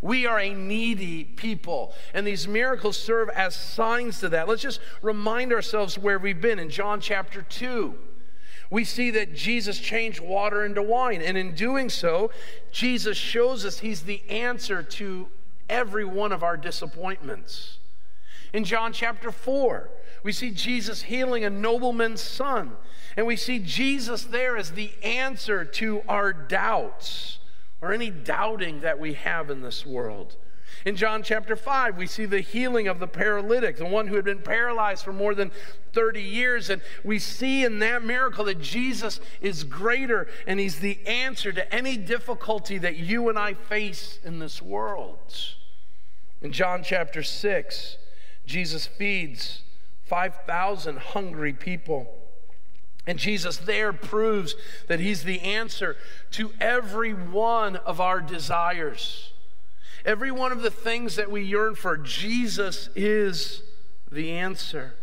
We 0.00 0.26
are 0.26 0.38
a 0.38 0.54
needy 0.54 1.24
people, 1.24 1.92
and 2.14 2.26
these 2.26 2.46
miracles 2.46 2.96
serve 2.96 3.28
as 3.30 3.56
signs 3.56 4.20
to 4.20 4.28
that. 4.28 4.48
Let's 4.48 4.62
just 4.62 4.80
remind 5.02 5.52
ourselves 5.52 5.98
where 5.98 6.18
we've 6.18 6.40
been 6.40 6.58
in 6.58 6.70
John 6.70 7.00
chapter 7.00 7.42
2. 7.42 7.94
We 8.70 8.84
see 8.84 9.10
that 9.12 9.34
Jesus 9.34 9.78
changed 9.78 10.20
water 10.20 10.64
into 10.64 10.82
wine, 10.82 11.22
and 11.22 11.36
in 11.36 11.54
doing 11.54 11.88
so, 11.88 12.30
Jesus 12.70 13.16
shows 13.16 13.64
us 13.64 13.80
he's 13.80 14.02
the 14.02 14.22
answer 14.28 14.82
to 14.82 15.28
every 15.68 16.04
one 16.04 16.32
of 16.32 16.42
our 16.42 16.56
disappointments. 16.56 17.78
In 18.52 18.64
John 18.64 18.92
chapter 18.92 19.30
4, 19.30 19.90
we 20.22 20.32
see 20.32 20.50
Jesus 20.50 21.02
healing 21.02 21.44
a 21.44 21.50
nobleman's 21.50 22.20
son, 22.20 22.72
and 23.16 23.26
we 23.26 23.36
see 23.36 23.58
Jesus 23.58 24.24
there 24.24 24.56
as 24.56 24.72
the 24.72 24.92
answer 25.02 25.64
to 25.64 26.02
our 26.08 26.32
doubts 26.32 27.38
or 27.80 27.92
any 27.92 28.10
doubting 28.10 28.80
that 28.80 28.98
we 28.98 29.14
have 29.14 29.50
in 29.50 29.62
this 29.62 29.86
world. 29.86 30.36
In 30.84 30.96
John 30.96 31.22
chapter 31.22 31.56
5, 31.56 31.96
we 31.96 32.06
see 32.06 32.24
the 32.24 32.40
healing 32.40 32.88
of 32.88 32.98
the 32.98 33.06
paralytic, 33.06 33.76
the 33.76 33.86
one 33.86 34.06
who 34.06 34.16
had 34.16 34.24
been 34.24 34.42
paralyzed 34.42 35.04
for 35.04 35.12
more 35.12 35.34
than 35.34 35.50
30 35.92 36.22
years. 36.22 36.70
And 36.70 36.82
we 37.04 37.18
see 37.18 37.64
in 37.64 37.78
that 37.80 38.04
miracle 38.04 38.44
that 38.44 38.60
Jesus 38.60 39.20
is 39.40 39.64
greater 39.64 40.28
and 40.46 40.60
he's 40.60 40.78
the 40.78 41.04
answer 41.06 41.52
to 41.52 41.74
any 41.74 41.96
difficulty 41.96 42.78
that 42.78 42.96
you 42.96 43.28
and 43.28 43.38
I 43.38 43.54
face 43.54 44.18
in 44.24 44.38
this 44.38 44.62
world. 44.62 45.18
In 46.40 46.52
John 46.52 46.82
chapter 46.84 47.22
6, 47.22 47.98
Jesus 48.48 48.86
feeds 48.86 49.62
5,000 50.04 50.98
hungry 50.98 51.52
people. 51.52 52.08
And 53.06 53.18
Jesus 53.18 53.58
there 53.58 53.92
proves 53.92 54.54
that 54.86 55.00
He's 55.00 55.22
the 55.24 55.40
answer 55.40 55.96
to 56.32 56.52
every 56.60 57.12
one 57.12 57.76
of 57.76 58.00
our 58.00 58.20
desires. 58.20 59.32
Every 60.04 60.30
one 60.30 60.52
of 60.52 60.62
the 60.62 60.70
things 60.70 61.16
that 61.16 61.30
we 61.30 61.42
yearn 61.42 61.74
for, 61.74 61.96
Jesus 61.96 62.88
is 62.94 63.62
the 64.10 64.32
answer. 64.32 64.94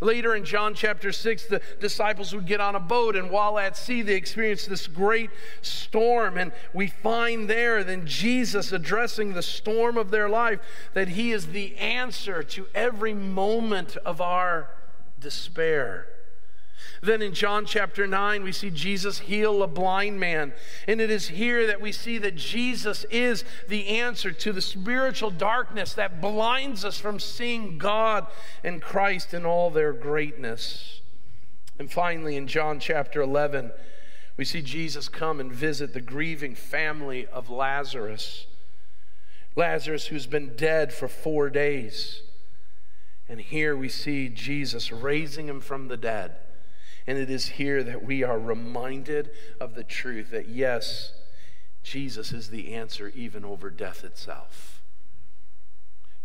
Later 0.00 0.34
in 0.34 0.44
John 0.44 0.74
chapter 0.74 1.12
6, 1.12 1.46
the 1.46 1.60
disciples 1.80 2.34
would 2.34 2.46
get 2.46 2.60
on 2.60 2.74
a 2.74 2.80
boat, 2.80 3.16
and 3.16 3.30
while 3.30 3.58
at 3.58 3.76
sea, 3.76 4.02
they 4.02 4.14
experienced 4.14 4.68
this 4.68 4.86
great 4.86 5.30
storm. 5.62 6.36
And 6.36 6.52
we 6.72 6.88
find 6.88 7.48
there, 7.48 7.84
then 7.84 8.06
Jesus 8.06 8.72
addressing 8.72 9.34
the 9.34 9.42
storm 9.42 9.96
of 9.96 10.10
their 10.10 10.28
life, 10.28 10.60
that 10.94 11.08
He 11.08 11.32
is 11.32 11.48
the 11.48 11.76
answer 11.76 12.42
to 12.42 12.66
every 12.74 13.14
moment 13.14 13.96
of 13.98 14.20
our 14.20 14.70
despair. 15.20 16.06
Then 17.02 17.22
in 17.22 17.34
John 17.34 17.66
chapter 17.66 18.06
9, 18.06 18.42
we 18.42 18.52
see 18.52 18.70
Jesus 18.70 19.20
heal 19.20 19.62
a 19.62 19.66
blind 19.66 20.18
man. 20.18 20.52
And 20.88 21.00
it 21.00 21.10
is 21.10 21.28
here 21.28 21.66
that 21.66 21.80
we 21.80 21.92
see 21.92 22.18
that 22.18 22.36
Jesus 22.36 23.04
is 23.10 23.44
the 23.68 23.88
answer 23.88 24.32
to 24.32 24.52
the 24.52 24.62
spiritual 24.62 25.30
darkness 25.30 25.92
that 25.94 26.20
blinds 26.20 26.84
us 26.84 26.98
from 26.98 27.18
seeing 27.18 27.78
God 27.78 28.26
and 28.62 28.80
Christ 28.80 29.34
in 29.34 29.44
all 29.44 29.70
their 29.70 29.92
greatness. 29.92 31.00
And 31.78 31.90
finally, 31.90 32.36
in 32.36 32.46
John 32.46 32.80
chapter 32.80 33.20
11, 33.20 33.72
we 34.36 34.44
see 34.44 34.62
Jesus 34.62 35.08
come 35.08 35.40
and 35.40 35.52
visit 35.52 35.92
the 35.92 36.00
grieving 36.00 36.54
family 36.54 37.26
of 37.26 37.50
Lazarus. 37.50 38.46
Lazarus, 39.56 40.06
who's 40.06 40.26
been 40.26 40.56
dead 40.56 40.92
for 40.92 41.08
four 41.08 41.50
days. 41.50 42.22
And 43.28 43.40
here 43.40 43.76
we 43.76 43.88
see 43.88 44.28
Jesus 44.28 44.92
raising 44.92 45.48
him 45.48 45.60
from 45.60 45.88
the 45.88 45.96
dead. 45.96 46.36
And 47.06 47.18
it 47.18 47.30
is 47.30 47.46
here 47.46 47.82
that 47.82 48.04
we 48.04 48.22
are 48.22 48.38
reminded 48.38 49.30
of 49.60 49.74
the 49.74 49.84
truth 49.84 50.30
that, 50.30 50.48
yes, 50.48 51.12
Jesus 51.82 52.32
is 52.32 52.48
the 52.48 52.74
answer 52.74 53.12
even 53.14 53.44
over 53.44 53.68
death 53.70 54.04
itself. 54.04 54.82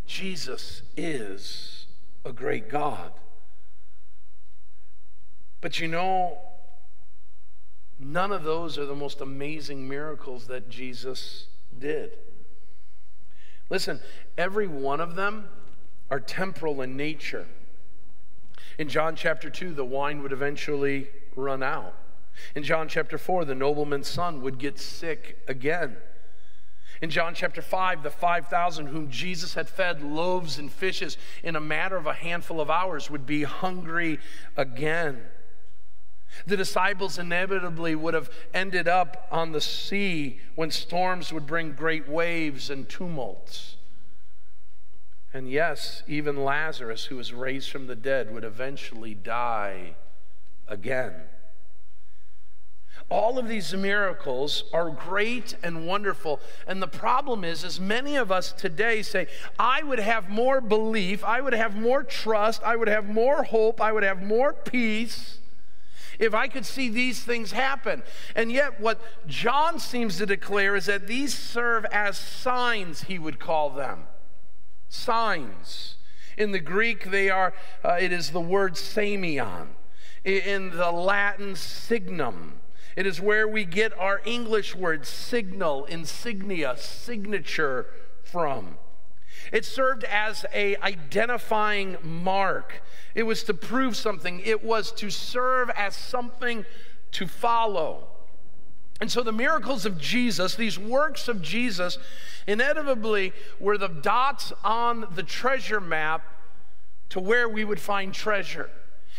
Jesus 0.05 0.81
is 0.95 1.85
a 2.23 2.31
great 2.31 2.69
God. 2.69 3.11
But 5.61 5.79
you 5.79 5.87
know, 5.87 6.37
none 7.99 8.31
of 8.31 8.43
those 8.43 8.77
are 8.77 8.85
the 8.85 8.95
most 8.95 9.19
amazing 9.19 9.87
miracles 9.87 10.47
that 10.47 10.69
Jesus 10.69 11.47
did. 11.77 12.11
Listen, 13.69 13.99
every 14.37 14.67
one 14.67 15.01
of 15.01 15.15
them 15.15 15.49
are 16.09 16.19
temporal 16.19 16.81
in 16.81 16.95
nature. 16.95 17.45
In 18.79 18.87
John 18.87 19.17
chapter 19.17 19.49
2, 19.49 19.73
the 19.73 19.83
wine 19.83 20.23
would 20.23 20.31
eventually 20.31 21.09
run 21.35 21.61
out. 21.61 21.93
In 22.55 22.63
John 22.63 22.87
chapter 22.87 23.17
4, 23.17 23.43
the 23.43 23.53
nobleman's 23.53 24.07
son 24.07 24.41
would 24.41 24.57
get 24.57 24.79
sick 24.79 25.37
again. 25.49 25.97
In 27.01 27.09
John 27.09 27.35
chapter 27.35 27.61
5, 27.61 28.03
the 28.03 28.09
5,000 28.09 28.87
whom 28.87 29.11
Jesus 29.11 29.55
had 29.55 29.67
fed 29.67 30.01
loaves 30.01 30.57
and 30.57 30.71
fishes 30.71 31.17
in 31.43 31.57
a 31.57 31.59
matter 31.59 31.97
of 31.97 32.07
a 32.07 32.13
handful 32.13 32.61
of 32.61 32.69
hours 32.69 33.09
would 33.09 33.25
be 33.25 33.43
hungry 33.43 34.17
again. 34.55 35.23
The 36.47 36.55
disciples 36.55 37.19
inevitably 37.19 37.95
would 37.95 38.13
have 38.13 38.29
ended 38.53 38.87
up 38.87 39.27
on 39.29 39.51
the 39.51 39.59
sea 39.59 40.39
when 40.55 40.71
storms 40.71 41.33
would 41.33 41.45
bring 41.45 41.73
great 41.73 42.07
waves 42.07 42.69
and 42.69 42.87
tumults. 42.87 43.75
And 45.33 45.49
yes, 45.49 46.03
even 46.07 46.43
Lazarus, 46.43 47.05
who 47.05 47.17
was 47.17 47.33
raised 47.33 47.69
from 47.69 47.87
the 47.87 47.95
dead, 47.95 48.33
would 48.33 48.43
eventually 48.43 49.13
die 49.13 49.95
again. 50.67 51.13
All 53.09 53.39
of 53.39 53.47
these 53.47 53.73
miracles 53.73 54.65
are 54.73 54.89
great 54.89 55.55
and 55.63 55.87
wonderful. 55.87 56.39
And 56.67 56.81
the 56.81 56.87
problem 56.87 57.43
is, 57.43 57.63
as 57.63 57.79
many 57.79 58.15
of 58.15 58.31
us 58.31 58.51
today 58.51 59.01
say, 59.01 59.27
I 59.57 59.83
would 59.83 59.99
have 59.99 60.29
more 60.29 60.61
belief, 60.61 61.23
I 61.23 61.41
would 61.41 61.53
have 61.53 61.75
more 61.75 62.03
trust, 62.03 62.61
I 62.63 62.75
would 62.75 62.87
have 62.87 63.07
more 63.07 63.43
hope, 63.43 63.81
I 63.81 63.91
would 63.91 64.03
have 64.03 64.21
more 64.21 64.53
peace 64.53 65.39
if 66.19 66.33
I 66.33 66.47
could 66.47 66.65
see 66.65 66.89
these 66.89 67.23
things 67.23 67.51
happen. 67.51 68.03
And 68.35 68.51
yet, 68.51 68.79
what 68.79 69.01
John 69.25 69.79
seems 69.79 70.17
to 70.17 70.25
declare 70.25 70.75
is 70.75 70.85
that 70.87 71.07
these 71.07 71.33
serve 71.33 71.85
as 71.85 72.17
signs, 72.17 73.03
he 73.03 73.17
would 73.17 73.39
call 73.39 73.69
them. 73.69 74.03
Signs. 74.89 75.95
In 76.37 76.51
the 76.51 76.59
Greek, 76.59 77.11
they 77.11 77.29
are, 77.29 77.53
uh, 77.83 77.97
it 77.99 78.11
is 78.11 78.31
the 78.31 78.41
word 78.41 78.73
semeion. 78.73 79.67
In 80.25 80.71
the 80.71 80.91
Latin, 80.91 81.55
signum. 81.55 82.59
It 82.95 83.05
is 83.05 83.21
where 83.21 83.47
we 83.47 83.63
get 83.63 83.97
our 83.97 84.21
English 84.25 84.75
word 84.75 85.05
signal, 85.05 85.85
insignia, 85.85 86.75
signature 86.77 87.87
from. 88.23 88.77
It 89.53 89.63
served 89.63 90.03
as 90.03 90.45
a 90.53 90.75
identifying 90.77 91.97
mark. 92.03 92.81
It 93.15 93.23
was 93.23 93.43
to 93.43 93.53
prove 93.53 93.95
something. 93.95 94.41
It 94.43 94.63
was 94.63 94.91
to 94.93 95.09
serve 95.09 95.69
as 95.71 95.95
something 95.95 96.65
to 97.11 97.27
follow. 97.27 98.07
And 98.99 99.09
so 99.11 99.23
the 99.23 99.31
miracles 99.31 99.85
of 99.85 99.97
Jesus, 99.97 100.55
these 100.55 100.77
works 100.77 101.27
of 101.27 101.41
Jesus, 101.41 101.97
inevitably 102.47 103.33
were 103.59 103.77
the 103.77 103.87
dots 103.87 104.51
on 104.63 105.07
the 105.15 105.23
treasure 105.23 105.79
map 105.79 106.23
to 107.09 107.19
where 107.19 107.47
we 107.47 107.63
would 107.63 107.79
find 107.79 108.13
treasure. 108.13 108.69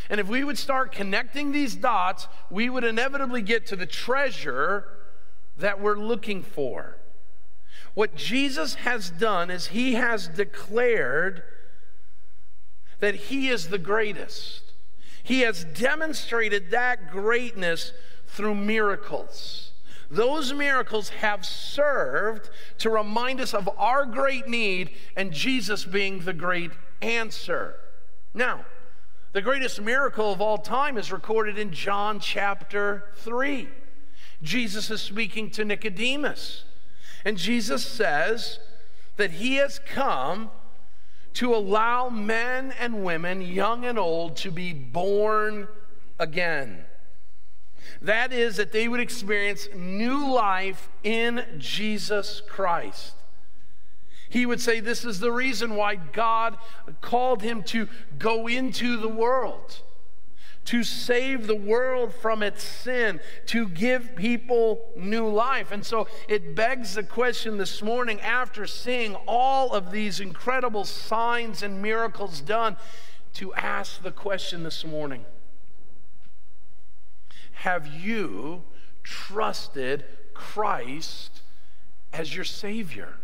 And 0.08 0.20
if 0.20 0.28
we 0.28 0.44
would 0.44 0.58
start 0.58 0.92
connecting 0.92 1.52
these 1.52 1.74
dots, 1.74 2.28
we 2.50 2.68
would 2.68 2.84
inevitably 2.84 3.42
get 3.42 3.66
to 3.68 3.76
the 3.76 3.86
treasure 3.86 4.84
that 5.56 5.80
we're 5.80 5.98
looking 5.98 6.42
for. 6.42 6.96
What 7.94 8.14
Jesus 8.14 8.74
has 8.76 9.10
done 9.10 9.50
is 9.50 9.68
he 9.68 9.94
has 9.94 10.28
declared 10.28 11.42
that 13.00 13.14
he 13.14 13.48
is 13.48 13.68
the 13.68 13.78
greatest. 13.78 14.62
He 15.22 15.40
has 15.40 15.64
demonstrated 15.64 16.70
that 16.70 17.10
greatness 17.10 17.92
through 18.26 18.54
miracles. 18.54 19.69
Those 20.10 20.52
miracles 20.52 21.10
have 21.10 21.46
served 21.46 22.50
to 22.78 22.90
remind 22.90 23.40
us 23.40 23.54
of 23.54 23.68
our 23.78 24.04
great 24.04 24.48
need 24.48 24.90
and 25.16 25.32
Jesus 25.32 25.84
being 25.84 26.20
the 26.20 26.32
great 26.32 26.72
answer. 27.00 27.76
Now, 28.34 28.64
the 29.32 29.42
greatest 29.42 29.80
miracle 29.80 30.32
of 30.32 30.40
all 30.40 30.58
time 30.58 30.98
is 30.98 31.12
recorded 31.12 31.56
in 31.58 31.70
John 31.70 32.18
chapter 32.18 33.04
3. 33.18 33.68
Jesus 34.42 34.90
is 34.90 35.00
speaking 35.00 35.50
to 35.50 35.64
Nicodemus. 35.64 36.64
And 37.24 37.36
Jesus 37.36 37.86
says 37.86 38.58
that 39.16 39.32
he 39.32 39.56
has 39.56 39.78
come 39.78 40.50
to 41.34 41.54
allow 41.54 42.08
men 42.08 42.72
and 42.80 43.04
women, 43.04 43.40
young 43.40 43.84
and 43.84 43.98
old, 43.98 44.36
to 44.38 44.50
be 44.50 44.72
born 44.72 45.68
again. 46.18 46.84
That 48.02 48.32
is, 48.32 48.56
that 48.56 48.72
they 48.72 48.88
would 48.88 49.00
experience 49.00 49.68
new 49.74 50.32
life 50.32 50.88
in 51.02 51.44
Jesus 51.58 52.42
Christ. 52.48 53.14
He 54.28 54.46
would 54.46 54.60
say, 54.60 54.80
This 54.80 55.04
is 55.04 55.20
the 55.20 55.32
reason 55.32 55.74
why 55.74 55.96
God 55.96 56.56
called 57.00 57.42
him 57.42 57.62
to 57.64 57.88
go 58.18 58.46
into 58.46 58.96
the 58.96 59.08
world 59.08 59.82
to 60.66 60.84
save 60.84 61.46
the 61.48 61.54
world 61.56 62.14
from 62.14 62.42
its 62.42 62.62
sin, 62.62 63.18
to 63.46 63.68
give 63.68 64.14
people 64.14 64.80
new 64.96 65.26
life. 65.26 65.72
And 65.72 65.84
so 65.84 66.06
it 66.28 66.54
begs 66.54 66.94
the 66.94 67.02
question 67.02 67.58
this 67.58 67.82
morning 67.82 68.20
after 68.20 68.66
seeing 68.66 69.16
all 69.26 69.72
of 69.72 69.90
these 69.90 70.20
incredible 70.20 70.84
signs 70.84 71.64
and 71.64 71.82
miracles 71.82 72.40
done, 72.40 72.76
to 73.34 73.54
ask 73.54 74.02
the 74.02 74.10
question 74.10 74.62
this 74.62 74.84
morning 74.84 75.24
Have 77.60 77.88
you 77.88 78.62
trusted 79.02 80.06
Christ 80.32 81.42
as 82.10 82.34
your 82.34 82.46
Savior? 82.46 83.16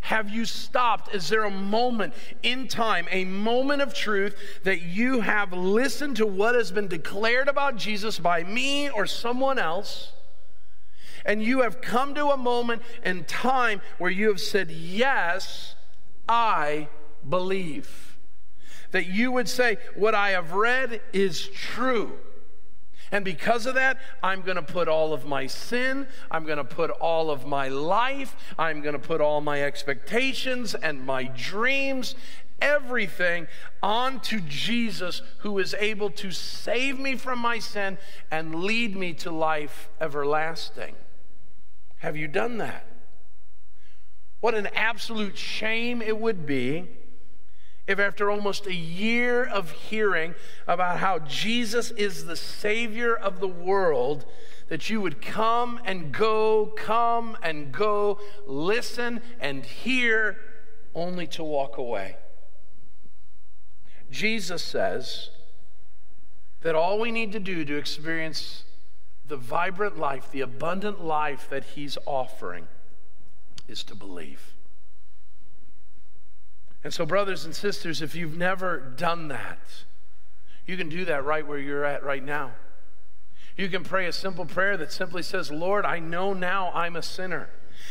Have 0.00 0.30
you 0.30 0.46
stopped? 0.46 1.14
Is 1.14 1.28
there 1.28 1.44
a 1.44 1.50
moment 1.50 2.14
in 2.42 2.66
time, 2.66 3.06
a 3.10 3.26
moment 3.26 3.82
of 3.82 3.92
truth 3.92 4.34
that 4.64 4.80
you 4.80 5.20
have 5.20 5.52
listened 5.52 6.16
to 6.16 6.26
what 6.26 6.54
has 6.54 6.72
been 6.72 6.88
declared 6.88 7.48
about 7.48 7.76
Jesus 7.76 8.18
by 8.18 8.42
me 8.42 8.88
or 8.88 9.06
someone 9.06 9.58
else? 9.58 10.12
And 11.26 11.42
you 11.42 11.60
have 11.60 11.82
come 11.82 12.14
to 12.14 12.28
a 12.28 12.38
moment 12.38 12.80
in 13.04 13.24
time 13.24 13.82
where 13.98 14.10
you 14.10 14.28
have 14.28 14.40
said, 14.40 14.70
Yes, 14.70 15.74
I 16.26 16.88
believe. 17.28 18.16
That 18.92 19.08
you 19.08 19.30
would 19.30 19.46
say, 19.46 19.76
What 19.94 20.14
I 20.14 20.30
have 20.30 20.52
read 20.52 21.02
is 21.12 21.46
true. 21.48 22.18
And 23.12 23.24
because 23.24 23.66
of 23.66 23.74
that, 23.74 23.98
I'm 24.22 24.42
going 24.42 24.56
to 24.56 24.62
put 24.62 24.86
all 24.88 25.12
of 25.12 25.26
my 25.26 25.46
sin, 25.46 26.06
I'm 26.30 26.44
going 26.44 26.58
to 26.58 26.64
put 26.64 26.90
all 26.90 27.30
of 27.30 27.46
my 27.46 27.68
life, 27.68 28.36
I'm 28.58 28.80
going 28.82 28.92
to 28.92 29.00
put 29.00 29.20
all 29.20 29.40
my 29.40 29.62
expectations 29.62 30.74
and 30.74 31.04
my 31.04 31.24
dreams, 31.24 32.14
everything 32.60 33.48
onto 33.82 34.40
Jesus, 34.40 35.22
who 35.38 35.58
is 35.58 35.74
able 35.78 36.10
to 36.10 36.30
save 36.30 36.98
me 36.98 37.16
from 37.16 37.40
my 37.40 37.58
sin 37.58 37.98
and 38.30 38.54
lead 38.54 38.96
me 38.96 39.12
to 39.14 39.30
life 39.30 39.90
everlasting. 40.00 40.94
Have 41.98 42.16
you 42.16 42.28
done 42.28 42.58
that? 42.58 42.86
What 44.40 44.54
an 44.54 44.68
absolute 44.68 45.36
shame 45.36 46.00
it 46.00 46.18
would 46.18 46.46
be 46.46 46.88
if 47.90 47.98
after 47.98 48.30
almost 48.30 48.66
a 48.66 48.74
year 48.74 49.44
of 49.44 49.72
hearing 49.72 50.36
about 50.68 50.98
how 50.98 51.18
Jesus 51.18 51.90
is 51.90 52.24
the 52.24 52.36
Savior 52.36 53.16
of 53.16 53.40
the 53.40 53.48
world, 53.48 54.24
that 54.68 54.88
you 54.88 55.00
would 55.00 55.20
come 55.20 55.80
and 55.84 56.12
go, 56.12 56.72
come 56.76 57.36
and 57.42 57.72
go, 57.72 58.20
listen 58.46 59.20
and 59.40 59.64
hear, 59.64 60.38
only 60.94 61.26
to 61.26 61.42
walk 61.42 61.78
away. 61.78 62.16
Jesus 64.08 64.62
says 64.62 65.30
that 66.60 66.76
all 66.76 67.00
we 67.00 67.10
need 67.10 67.32
to 67.32 67.40
do 67.40 67.64
to 67.64 67.76
experience 67.76 68.62
the 69.26 69.36
vibrant 69.36 69.98
life, 69.98 70.30
the 70.30 70.42
abundant 70.42 71.04
life 71.04 71.48
that 71.50 71.64
He's 71.64 71.98
offering, 72.06 72.68
is 73.66 73.82
to 73.82 73.96
believe. 73.96 74.52
And 76.82 76.94
so, 76.94 77.04
brothers 77.04 77.44
and 77.44 77.54
sisters, 77.54 78.00
if 78.00 78.14
you've 78.14 78.36
never 78.36 78.78
done 78.78 79.28
that, 79.28 79.58
you 80.66 80.76
can 80.76 80.88
do 80.88 81.04
that 81.04 81.24
right 81.24 81.46
where 81.46 81.58
you're 81.58 81.84
at 81.84 82.02
right 82.04 82.24
now. 82.24 82.52
You 83.56 83.68
can 83.68 83.84
pray 83.84 84.06
a 84.06 84.12
simple 84.12 84.46
prayer 84.46 84.76
that 84.78 84.92
simply 84.92 85.22
says, 85.22 85.50
Lord, 85.50 85.84
I 85.84 85.98
know 85.98 86.32
now 86.32 86.70
I'm 86.72 86.96
a 86.96 87.02
sinner. 87.02 87.50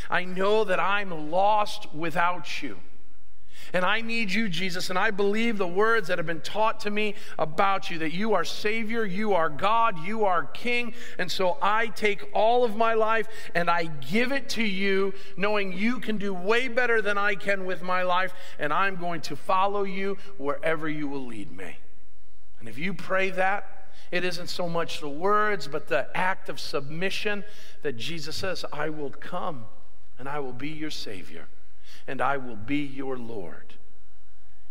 I 0.10 0.24
know 0.24 0.64
that 0.64 0.80
I'm 0.80 1.30
lost 1.30 1.94
without 1.94 2.64
you. 2.64 2.80
And 3.74 3.86
I 3.86 4.02
need 4.02 4.32
you, 4.32 4.50
Jesus, 4.50 4.90
and 4.90 4.98
I 4.98 5.12
believe 5.12 5.58
the 5.58 5.68
words 5.68 6.08
that 6.08 6.18
have 6.18 6.26
been 6.26 6.42
taught 6.42 6.80
to 6.82 6.90
me 6.90 7.16
about 7.38 7.90
you 7.90 8.00
that 8.00 8.14
you 8.14 8.34
are 8.34 8.44
Savior, 8.44 9.06
you 9.06 9.34
are 9.34 9.50
God, 9.50 10.00
you 10.00 10.26
are 10.26 10.46
King. 10.46 10.94
And 11.18 11.32
so 11.32 11.58
I 11.62 11.88
take 11.88 12.30
all 12.34 12.64
of 12.64 12.76
my 12.76 12.94
life 12.94 13.28
and 13.54 13.70
I 13.70 13.86
give 13.86 14.32
it 14.32 14.50
to 14.50 14.64
you, 14.64 15.14
knowing 15.38 15.72
you 15.72 16.00
can 16.00 16.18
do 16.18 16.34
way 16.34 16.68
better 16.68 17.02
than 17.02 17.18
I 17.18 17.36
can 17.36 17.66
with 17.66 17.82
my 17.82 18.04
life, 18.04 18.34
and 18.58 18.74
I'm 18.74 18.96
going 18.96 19.22
to 19.22 19.36
follow 19.36 19.84
you 19.84 20.18
wherever 20.38 20.90
you 20.90 21.08
will 21.08 21.26
lead 21.26 21.56
me. 21.56 21.78
And 22.60 22.68
if 22.68 22.78
you 22.78 22.94
pray 22.94 23.30
that, 23.32 23.92
it 24.12 24.24
isn't 24.24 24.48
so 24.48 24.68
much 24.68 25.02
the 25.02 25.10
words, 25.10 25.68
but 25.68 25.88
the 25.88 26.08
act 26.18 26.50
of 26.50 26.60
submission 26.60 27.44
that 27.84 27.96
Jesus 27.96 28.36
says, 28.36 28.66
I 28.74 28.90
will 28.90 29.12
come 29.12 29.66
and 30.18 30.28
I 30.28 30.40
will 30.40 30.54
be 30.54 30.70
your 30.70 30.90
Savior 30.90 31.46
and 32.10 32.22
I 32.22 32.38
will 32.38 32.56
be 32.56 32.78
your 32.78 33.18
Lord. 33.18 33.76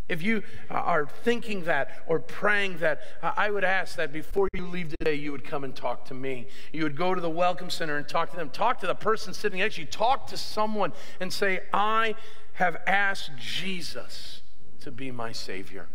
If 0.09 0.23
you 0.23 0.43
are 0.71 1.07
thinking 1.07 1.65
that 1.65 2.03
or 2.07 2.19
praying 2.19 2.79
that, 2.79 3.03
I 3.23 3.51
would 3.51 3.65
ask 3.65 3.97
that 3.97 4.13
before 4.13 4.49
you 4.55 4.67
leave 4.67 4.95
today, 4.99 5.15
you 5.15 5.33
would 5.33 5.45
come 5.45 5.65
and 5.65 5.77
talk 5.77 6.07
to 6.07 6.15
me. 6.15 6.49
You 6.73 6.83
would 6.83 6.97
go 6.97 7.15
to 7.15 7.21
the 7.21 7.31
Welcome 7.31 7.71
Center 7.71 7.97
and 7.97 8.09
talk 8.09 8.31
to 8.31 8.37
them. 8.37 8.49
Talk 8.51 8.81
to 8.81 8.87
the 8.87 8.95
person 8.95 9.35
sitting 9.35 9.61
next 9.61 9.77
to 9.77 9.83
you. 9.83 9.87
Talk 9.87 10.27
to 10.29 10.37
someone 10.37 10.93
and 11.21 11.33
say, 11.33 11.61
I 11.73 12.15
have 12.55 12.79
asked 12.87 13.33
Jesus 13.37 14.41
to 14.81 14.91
be 14.91 15.11
my 15.11 15.31
Savior. 15.31 15.87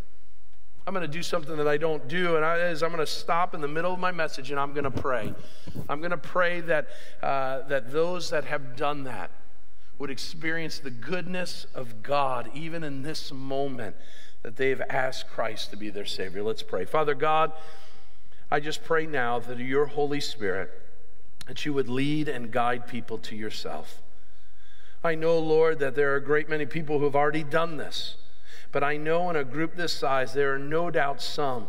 I'm 0.85 0.93
going 0.93 1.05
to 1.05 1.11
do 1.11 1.23
something 1.23 1.57
that 1.57 1.67
I 1.67 1.77
don't 1.77 2.07
do, 2.07 2.35
and 2.35 2.45
I, 2.45 2.57
is 2.67 2.83
I'm 2.83 2.91
going 2.91 2.99
to 2.99 3.11
stop 3.11 3.55
in 3.55 3.61
the 3.61 3.67
middle 3.67 3.93
of 3.93 3.99
my 3.99 4.11
message 4.11 4.51
and 4.51 4.59
I'm 4.59 4.73
going 4.73 4.83
to 4.83 4.91
pray. 4.91 5.33
I'm 5.89 5.99
going 5.99 6.11
to 6.11 6.17
pray 6.17 6.61
that, 6.61 6.87
uh, 7.21 7.61
that 7.67 7.91
those 7.91 8.29
that 8.29 8.45
have 8.45 8.75
done 8.75 9.05
that, 9.05 9.31
would 9.99 10.09
experience 10.09 10.79
the 10.79 10.89
goodness 10.91 11.65
of 11.73 12.03
God 12.03 12.49
even 12.53 12.83
in 12.83 13.03
this 13.03 13.31
moment 13.31 13.95
that 14.41 14.57
they've 14.57 14.81
asked 14.89 15.29
Christ 15.29 15.69
to 15.71 15.77
be 15.77 15.89
their 15.89 16.05
Savior. 16.05 16.43
Let's 16.43 16.63
pray. 16.63 16.85
Father 16.85 17.15
God, 17.15 17.51
I 18.51 18.59
just 18.59 18.83
pray 18.83 19.05
now 19.05 19.39
that 19.39 19.57
your 19.59 19.85
Holy 19.85 20.19
Spirit, 20.19 20.71
that 21.47 21.65
you 21.65 21.73
would 21.73 21.89
lead 21.89 22.27
and 22.27 22.51
guide 22.51 22.87
people 22.87 23.17
to 23.19 23.35
yourself. 23.35 24.01
I 25.03 25.15
know, 25.15 25.37
Lord, 25.39 25.79
that 25.79 25.95
there 25.95 26.13
are 26.13 26.17
a 26.17 26.23
great 26.23 26.49
many 26.49 26.65
people 26.65 26.99
who 26.99 27.05
have 27.05 27.15
already 27.15 27.43
done 27.43 27.77
this, 27.77 28.15
but 28.71 28.83
I 28.83 28.97
know 28.97 29.29
in 29.29 29.35
a 29.35 29.43
group 29.43 29.75
this 29.75 29.93
size, 29.93 30.33
there 30.33 30.53
are 30.53 30.59
no 30.59 30.89
doubt 30.89 31.21
some 31.21 31.67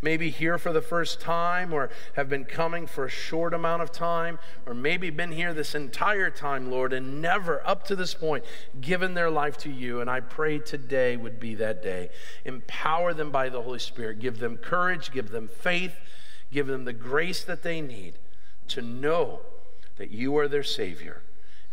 maybe 0.00 0.30
here 0.30 0.58
for 0.58 0.72
the 0.72 0.80
first 0.80 1.20
time 1.20 1.72
or 1.72 1.90
have 2.14 2.28
been 2.28 2.44
coming 2.44 2.86
for 2.86 3.04
a 3.04 3.10
short 3.10 3.54
amount 3.54 3.82
of 3.82 3.92
time 3.92 4.38
or 4.66 4.74
maybe 4.74 5.10
been 5.10 5.32
here 5.32 5.52
this 5.54 5.74
entire 5.74 6.30
time, 6.30 6.70
Lord, 6.70 6.92
and 6.92 7.20
never 7.20 7.66
up 7.66 7.84
to 7.86 7.96
this 7.96 8.14
point 8.14 8.44
given 8.80 9.14
their 9.14 9.30
life 9.30 9.56
to 9.58 9.70
you. 9.70 10.00
And 10.00 10.10
I 10.10 10.20
pray 10.20 10.58
today 10.58 11.16
would 11.16 11.40
be 11.40 11.54
that 11.56 11.82
day. 11.82 12.10
Empower 12.44 13.14
them 13.14 13.30
by 13.30 13.48
the 13.48 13.62
Holy 13.62 13.78
Spirit. 13.78 14.20
Give 14.20 14.38
them 14.38 14.56
courage, 14.56 15.12
give 15.12 15.30
them 15.30 15.48
faith, 15.48 15.96
give 16.52 16.66
them 16.66 16.84
the 16.84 16.92
grace 16.92 17.42
that 17.44 17.62
they 17.62 17.80
need 17.80 18.14
to 18.68 18.82
know 18.82 19.40
that 19.96 20.10
you 20.10 20.36
are 20.36 20.48
their 20.48 20.62
Savior 20.62 21.22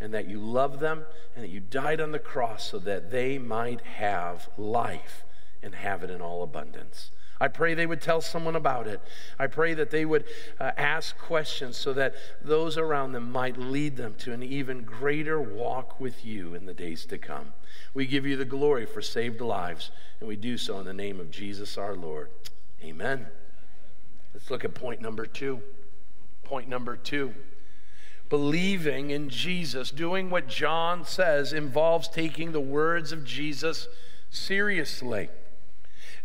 and 0.00 0.12
that 0.12 0.28
you 0.28 0.38
love 0.38 0.80
them 0.80 1.04
and 1.34 1.44
that 1.44 1.50
you 1.50 1.60
died 1.60 2.00
on 2.00 2.12
the 2.12 2.18
cross 2.18 2.70
so 2.70 2.78
that 2.78 3.10
they 3.10 3.38
might 3.38 3.80
have 3.82 4.48
life 4.58 5.24
and 5.62 5.74
have 5.74 6.02
it 6.02 6.10
in 6.10 6.20
all 6.20 6.42
abundance. 6.42 7.10
I 7.44 7.48
pray 7.48 7.74
they 7.74 7.84
would 7.84 8.00
tell 8.00 8.22
someone 8.22 8.56
about 8.56 8.86
it. 8.86 9.02
I 9.38 9.48
pray 9.48 9.74
that 9.74 9.90
they 9.90 10.06
would 10.06 10.24
uh, 10.58 10.70
ask 10.78 11.18
questions 11.18 11.76
so 11.76 11.92
that 11.92 12.14
those 12.40 12.78
around 12.78 13.12
them 13.12 13.30
might 13.30 13.58
lead 13.58 13.98
them 13.98 14.14
to 14.20 14.32
an 14.32 14.42
even 14.42 14.80
greater 14.80 15.38
walk 15.38 16.00
with 16.00 16.24
you 16.24 16.54
in 16.54 16.64
the 16.64 16.72
days 16.72 17.04
to 17.04 17.18
come. 17.18 17.52
We 17.92 18.06
give 18.06 18.24
you 18.24 18.38
the 18.38 18.46
glory 18.46 18.86
for 18.86 19.02
saved 19.02 19.42
lives, 19.42 19.90
and 20.20 20.26
we 20.26 20.36
do 20.36 20.56
so 20.56 20.78
in 20.78 20.86
the 20.86 20.94
name 20.94 21.20
of 21.20 21.30
Jesus 21.30 21.76
our 21.76 21.94
Lord. 21.94 22.30
Amen. 22.82 23.26
Let's 24.32 24.50
look 24.50 24.64
at 24.64 24.72
point 24.72 25.02
number 25.02 25.26
two. 25.26 25.60
Point 26.44 26.66
number 26.66 26.96
two. 26.96 27.34
Believing 28.30 29.10
in 29.10 29.28
Jesus, 29.28 29.90
doing 29.90 30.30
what 30.30 30.48
John 30.48 31.04
says, 31.04 31.52
involves 31.52 32.08
taking 32.08 32.52
the 32.52 32.60
words 32.60 33.12
of 33.12 33.22
Jesus 33.22 33.86
seriously. 34.30 35.28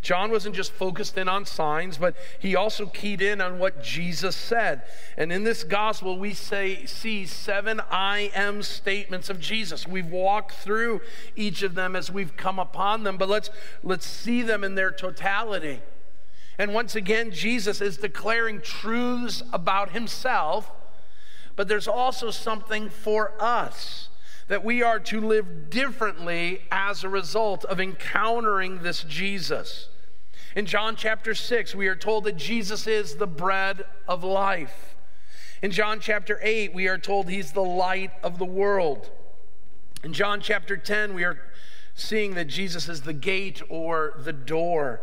John 0.02 0.30
wasn't 0.30 0.56
just 0.56 0.72
focused 0.72 1.18
in 1.18 1.28
on 1.28 1.44
signs, 1.44 1.98
but 1.98 2.16
he 2.38 2.56
also 2.56 2.86
keyed 2.86 3.20
in 3.20 3.40
on 3.40 3.58
what 3.58 3.82
Jesus 3.82 4.34
said. 4.34 4.82
And 5.18 5.30
in 5.30 5.44
this 5.44 5.62
gospel, 5.62 6.18
we 6.18 6.32
say, 6.32 6.86
see 6.86 7.26
seven 7.26 7.82
I 7.90 8.30
am 8.34 8.62
statements 8.62 9.28
of 9.28 9.40
Jesus. 9.40 9.86
We've 9.86 10.06
walked 10.06 10.52
through 10.52 11.02
each 11.36 11.62
of 11.62 11.74
them 11.74 11.94
as 11.94 12.10
we've 12.10 12.36
come 12.36 12.58
upon 12.58 13.04
them, 13.04 13.18
but 13.18 13.28
let's, 13.28 13.50
let's 13.82 14.06
see 14.06 14.40
them 14.40 14.64
in 14.64 14.74
their 14.74 14.90
totality. 14.90 15.80
And 16.58 16.72
once 16.72 16.94
again, 16.94 17.30
Jesus 17.30 17.80
is 17.80 17.98
declaring 17.98 18.62
truths 18.62 19.42
about 19.52 19.92
himself, 19.92 20.70
but 21.56 21.68
there's 21.68 21.88
also 21.88 22.30
something 22.30 22.88
for 22.88 23.32
us 23.38 24.09
that 24.50 24.64
we 24.64 24.82
are 24.82 24.98
to 24.98 25.20
live 25.20 25.70
differently 25.70 26.60
as 26.72 27.04
a 27.04 27.08
result 27.08 27.64
of 27.66 27.78
encountering 27.78 28.82
this 28.82 29.04
Jesus. 29.04 29.88
In 30.56 30.66
John 30.66 30.96
chapter 30.96 31.36
6, 31.36 31.76
we 31.76 31.86
are 31.86 31.94
told 31.94 32.24
that 32.24 32.36
Jesus 32.36 32.88
is 32.88 33.14
the 33.14 33.28
bread 33.28 33.84
of 34.08 34.24
life. 34.24 34.96
In 35.62 35.70
John 35.70 36.00
chapter 36.00 36.40
8, 36.42 36.74
we 36.74 36.88
are 36.88 36.98
told 36.98 37.30
he's 37.30 37.52
the 37.52 37.62
light 37.62 38.10
of 38.24 38.38
the 38.38 38.44
world. 38.44 39.12
In 40.02 40.12
John 40.12 40.40
chapter 40.40 40.76
10, 40.76 41.14
we 41.14 41.22
are 41.22 41.38
seeing 41.94 42.34
that 42.34 42.48
Jesus 42.48 42.88
is 42.88 43.02
the 43.02 43.12
gate 43.12 43.62
or 43.68 44.14
the 44.18 44.32
door. 44.32 45.00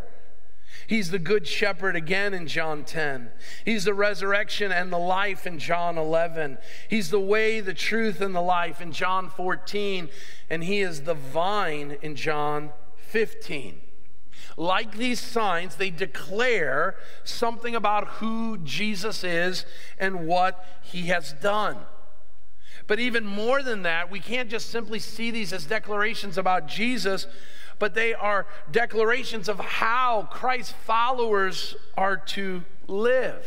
He's 0.88 1.12
the 1.12 1.20
good 1.20 1.46
shepherd 1.46 1.98
again 1.98 2.34
in 2.34 2.48
John 2.48 2.86
10. 2.86 3.30
He's 3.66 3.84
the 3.84 3.94
resurrection 3.94 4.72
and 4.72 4.92
the 4.92 4.98
life 4.98 5.46
in 5.46 5.60
John 5.60 5.98
11. 5.98 6.58
He's 6.90 7.10
the 7.10 7.20
way, 7.20 7.60
the 7.60 7.74
truth, 7.74 8.22
and 8.22 8.34
the 8.34 8.42
life 8.42 8.80
in 8.80 8.94
John 8.94 9.30
14. 9.30 10.08
And 10.50 10.64
he 10.64 10.80
is 10.80 11.02
the 11.02 11.14
vine 11.14 11.98
in 12.02 12.16
John 12.16 12.72
15. 12.96 13.82
Like 14.56 14.98
these 14.98 15.20
signs, 15.20 15.76
they 15.76 15.90
declare 15.90 16.96
something 17.26 17.76
about 17.76 18.08
who 18.08 18.58
Jesus 18.60 19.26
is 19.26 19.66
and 20.00 20.26
what 20.26 20.66
he 20.82 21.08
has 21.08 21.34
done. 21.34 21.78
But 22.88 23.00
even 23.00 23.26
more 23.26 23.62
than 23.62 23.84
that, 23.84 24.10
we 24.10 24.22
can't 24.22 24.50
just 24.50 24.70
simply 24.70 25.00
see 25.00 25.30
these 25.30 25.52
as 25.52 25.66
declarations 25.66 26.38
about 26.38 26.68
Jesus, 26.68 27.28
but 27.80 27.94
they 27.94 28.14
are 28.14 28.48
declarations 28.72 29.48
of 29.48 29.60
how 29.60 30.28
Christ's 30.32 30.74
followers 30.86 31.76
are 31.96 32.18
to 32.18 32.64
live. 32.88 33.46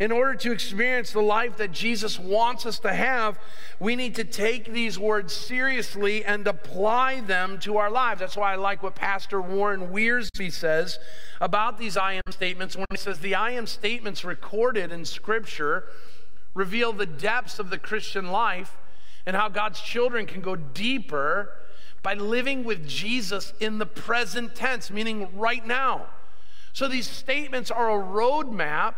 In 0.00 0.12
order 0.12 0.34
to 0.34 0.52
experience 0.52 1.10
the 1.10 1.20
life 1.20 1.56
that 1.56 1.72
Jesus 1.72 2.20
wants 2.20 2.64
us 2.64 2.78
to 2.80 2.94
have, 2.94 3.36
we 3.80 3.96
need 3.96 4.14
to 4.14 4.22
take 4.22 4.72
these 4.72 4.96
words 4.96 5.32
seriously 5.32 6.24
and 6.24 6.46
apply 6.46 7.20
them 7.20 7.58
to 7.60 7.78
our 7.78 7.90
lives. 7.90 8.20
That's 8.20 8.36
why 8.36 8.52
I 8.52 8.56
like 8.56 8.80
what 8.80 8.94
Pastor 8.94 9.40
Warren 9.40 9.88
Wiersbe 9.88 10.52
says 10.52 11.00
about 11.40 11.78
these 11.78 11.96
I 11.96 12.12
am 12.12 12.22
statements 12.30 12.76
when 12.76 12.86
he 12.90 12.96
says 12.96 13.18
the 13.18 13.34
I 13.34 13.50
am 13.50 13.66
statements 13.66 14.24
recorded 14.24 14.92
in 14.92 15.04
Scripture 15.04 15.84
reveal 16.54 16.92
the 16.92 17.06
depths 17.06 17.58
of 17.58 17.70
the 17.70 17.78
Christian 17.78 18.30
life 18.30 18.76
and 19.26 19.34
how 19.34 19.48
God's 19.48 19.80
children 19.80 20.26
can 20.26 20.40
go 20.40 20.54
deeper 20.54 21.50
by 22.02 22.14
living 22.14 22.64
with 22.64 22.88
Jesus 22.88 23.52
in 23.60 23.78
the 23.78 23.86
present 23.86 24.54
tense, 24.54 24.90
meaning 24.90 25.28
right 25.36 25.66
now. 25.66 26.06
So 26.72 26.86
these 26.88 27.08
statements 27.08 27.70
are 27.70 27.90
a 27.90 28.02
roadmap 28.02 28.94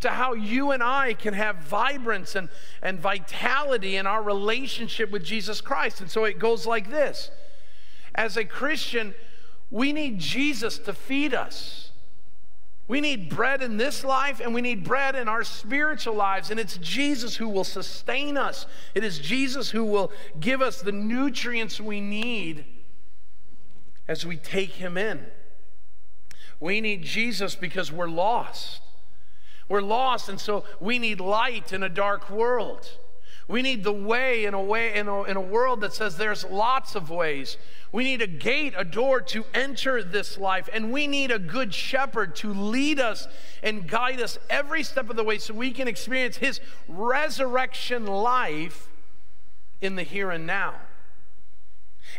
to 0.00 0.10
how 0.10 0.34
you 0.34 0.70
and 0.70 0.82
I 0.82 1.14
can 1.14 1.34
have 1.34 1.56
vibrance 1.56 2.36
and, 2.36 2.48
and 2.82 3.00
vitality 3.00 3.96
in 3.96 4.06
our 4.06 4.22
relationship 4.22 5.10
with 5.10 5.24
Jesus 5.24 5.60
Christ. 5.60 6.00
And 6.00 6.10
so 6.10 6.24
it 6.24 6.38
goes 6.38 6.66
like 6.66 6.90
this 6.90 7.30
As 8.14 8.36
a 8.36 8.44
Christian, 8.44 9.14
we 9.70 9.92
need 9.92 10.18
Jesus 10.18 10.78
to 10.78 10.92
feed 10.92 11.34
us. 11.34 11.87
We 12.88 13.02
need 13.02 13.28
bread 13.28 13.62
in 13.62 13.76
this 13.76 14.02
life 14.02 14.40
and 14.40 14.54
we 14.54 14.62
need 14.62 14.82
bread 14.82 15.14
in 15.14 15.28
our 15.28 15.44
spiritual 15.44 16.14
lives. 16.14 16.50
And 16.50 16.58
it's 16.58 16.78
Jesus 16.78 17.36
who 17.36 17.46
will 17.46 17.64
sustain 17.64 18.38
us. 18.38 18.66
It 18.94 19.04
is 19.04 19.18
Jesus 19.18 19.70
who 19.70 19.84
will 19.84 20.10
give 20.40 20.62
us 20.62 20.80
the 20.80 20.90
nutrients 20.90 21.80
we 21.80 22.00
need 22.00 22.64
as 24.08 24.24
we 24.24 24.38
take 24.38 24.70
Him 24.70 24.96
in. 24.96 25.26
We 26.60 26.80
need 26.80 27.02
Jesus 27.02 27.54
because 27.54 27.92
we're 27.92 28.08
lost. 28.08 28.80
We're 29.68 29.82
lost, 29.82 30.30
and 30.30 30.40
so 30.40 30.64
we 30.80 30.98
need 30.98 31.20
light 31.20 31.74
in 31.74 31.82
a 31.82 31.90
dark 31.90 32.30
world. 32.30 32.90
We 33.48 33.62
need 33.62 33.82
the 33.82 33.92
way 33.92 34.44
in 34.44 34.52
a 34.52 34.62
way 34.62 34.94
in 34.94 35.08
a, 35.08 35.22
in 35.22 35.38
a 35.38 35.40
world 35.40 35.80
that 35.80 35.94
says 35.94 36.18
there's 36.18 36.44
lots 36.44 36.94
of 36.94 37.08
ways. 37.08 37.56
We 37.92 38.04
need 38.04 38.20
a 38.20 38.26
gate, 38.26 38.74
a 38.76 38.84
door 38.84 39.22
to 39.22 39.44
enter 39.54 40.02
this 40.02 40.36
life, 40.36 40.68
and 40.70 40.92
we 40.92 41.06
need 41.06 41.30
a 41.30 41.38
good 41.38 41.72
shepherd 41.72 42.36
to 42.36 42.52
lead 42.52 43.00
us 43.00 43.26
and 43.62 43.88
guide 43.88 44.20
us 44.20 44.38
every 44.50 44.82
step 44.82 45.08
of 45.08 45.16
the 45.16 45.24
way 45.24 45.38
so 45.38 45.54
we 45.54 45.70
can 45.70 45.88
experience 45.88 46.36
his 46.36 46.60
resurrection 46.86 48.06
life 48.06 48.90
in 49.80 49.96
the 49.96 50.02
here 50.02 50.30
and 50.30 50.46
now. 50.46 50.74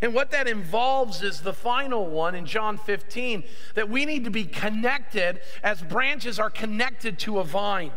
And 0.02 0.14
what 0.14 0.32
that 0.32 0.48
involves 0.48 1.22
is 1.22 1.42
the 1.42 1.52
final 1.52 2.06
one 2.06 2.34
in 2.34 2.46
John 2.46 2.76
15 2.76 3.44
that 3.74 3.88
we 3.88 4.04
need 4.04 4.24
to 4.24 4.30
be 4.30 4.44
connected 4.44 5.40
as 5.62 5.80
branches 5.82 6.40
are 6.40 6.50
connected 6.50 7.20
to 7.20 7.38
a 7.38 7.44
vine. 7.44 7.92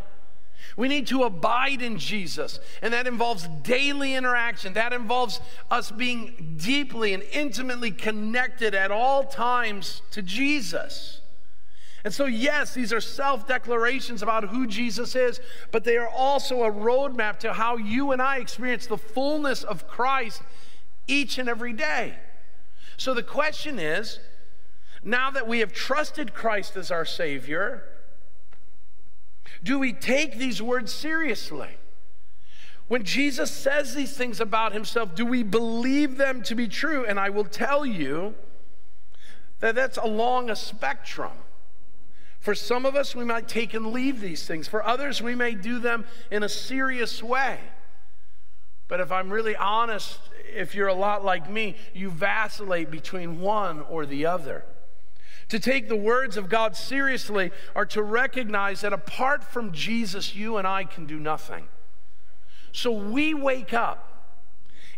We 0.75 0.87
need 0.87 1.07
to 1.07 1.23
abide 1.23 1.81
in 1.81 1.97
Jesus, 1.97 2.59
and 2.81 2.93
that 2.93 3.07
involves 3.07 3.47
daily 3.61 4.15
interaction. 4.15 4.73
That 4.73 4.93
involves 4.93 5.39
us 5.69 5.91
being 5.91 6.57
deeply 6.61 7.13
and 7.13 7.23
intimately 7.31 7.91
connected 7.91 8.73
at 8.73 8.91
all 8.91 9.23
times 9.23 10.01
to 10.11 10.21
Jesus. 10.21 11.21
And 12.03 12.13
so, 12.13 12.25
yes, 12.25 12.73
these 12.73 12.91
are 12.91 12.99
self 12.99 13.47
declarations 13.47 14.21
about 14.21 14.49
who 14.49 14.67
Jesus 14.67 15.15
is, 15.15 15.39
but 15.71 15.83
they 15.83 15.97
are 15.97 16.09
also 16.09 16.63
a 16.63 16.71
roadmap 16.71 17.39
to 17.39 17.53
how 17.53 17.77
you 17.77 18.11
and 18.11 18.21
I 18.21 18.37
experience 18.37 18.87
the 18.87 18.97
fullness 18.97 19.63
of 19.63 19.87
Christ 19.87 20.41
each 21.07 21.37
and 21.37 21.47
every 21.47 21.73
day. 21.73 22.15
So 22.97 23.13
the 23.13 23.23
question 23.23 23.79
is 23.79 24.19
now 25.03 25.31
that 25.31 25.47
we 25.47 25.59
have 25.59 25.73
trusted 25.73 26.33
Christ 26.33 26.75
as 26.75 26.91
our 26.91 27.05
Savior, 27.05 27.83
do 29.63 29.79
we 29.79 29.93
take 29.93 30.37
these 30.37 30.61
words 30.61 30.91
seriously? 30.91 31.77
When 32.87 33.03
Jesus 33.03 33.49
says 33.49 33.95
these 33.95 34.15
things 34.15 34.41
about 34.41 34.73
himself, 34.73 35.15
do 35.15 35.25
we 35.25 35.41
believe 35.41 36.17
them 36.17 36.43
to 36.43 36.55
be 36.55 36.67
true? 36.67 37.05
And 37.05 37.19
I 37.19 37.29
will 37.29 37.45
tell 37.45 37.85
you 37.85 38.35
that 39.61 39.75
that's 39.75 39.97
along 39.97 40.49
a 40.49 40.55
spectrum. 40.55 41.31
For 42.41 42.53
some 42.53 42.85
of 42.85 42.97
us, 42.97 43.15
we 43.15 43.23
might 43.23 43.47
take 43.47 43.73
and 43.73 43.87
leave 43.87 44.19
these 44.19 44.45
things. 44.45 44.67
For 44.67 44.85
others, 44.85 45.21
we 45.21 45.33
may 45.33 45.55
do 45.55 45.79
them 45.79 46.05
in 46.29 46.43
a 46.43 46.49
serious 46.49 47.23
way. 47.23 47.57
But 48.89 48.99
if 48.99 49.13
I'm 49.13 49.31
really 49.31 49.55
honest, 49.55 50.19
if 50.53 50.75
you're 50.75 50.89
a 50.89 50.93
lot 50.93 51.23
like 51.23 51.49
me, 51.49 51.77
you 51.93 52.11
vacillate 52.11 52.91
between 52.91 53.39
one 53.39 53.79
or 53.89 54.05
the 54.05 54.25
other. 54.25 54.65
To 55.49 55.59
take 55.59 55.87
the 55.87 55.95
words 55.95 56.37
of 56.37 56.49
God 56.49 56.75
seriously 56.75 57.51
are 57.75 57.85
to 57.87 58.01
recognize 58.01 58.81
that 58.81 58.93
apart 58.93 59.43
from 59.43 59.71
Jesus, 59.71 60.35
you 60.35 60.57
and 60.57 60.67
I 60.67 60.83
can 60.83 61.05
do 61.05 61.19
nothing. 61.19 61.67
So 62.71 62.91
we 62.91 63.33
wake 63.33 63.73
up 63.73 64.09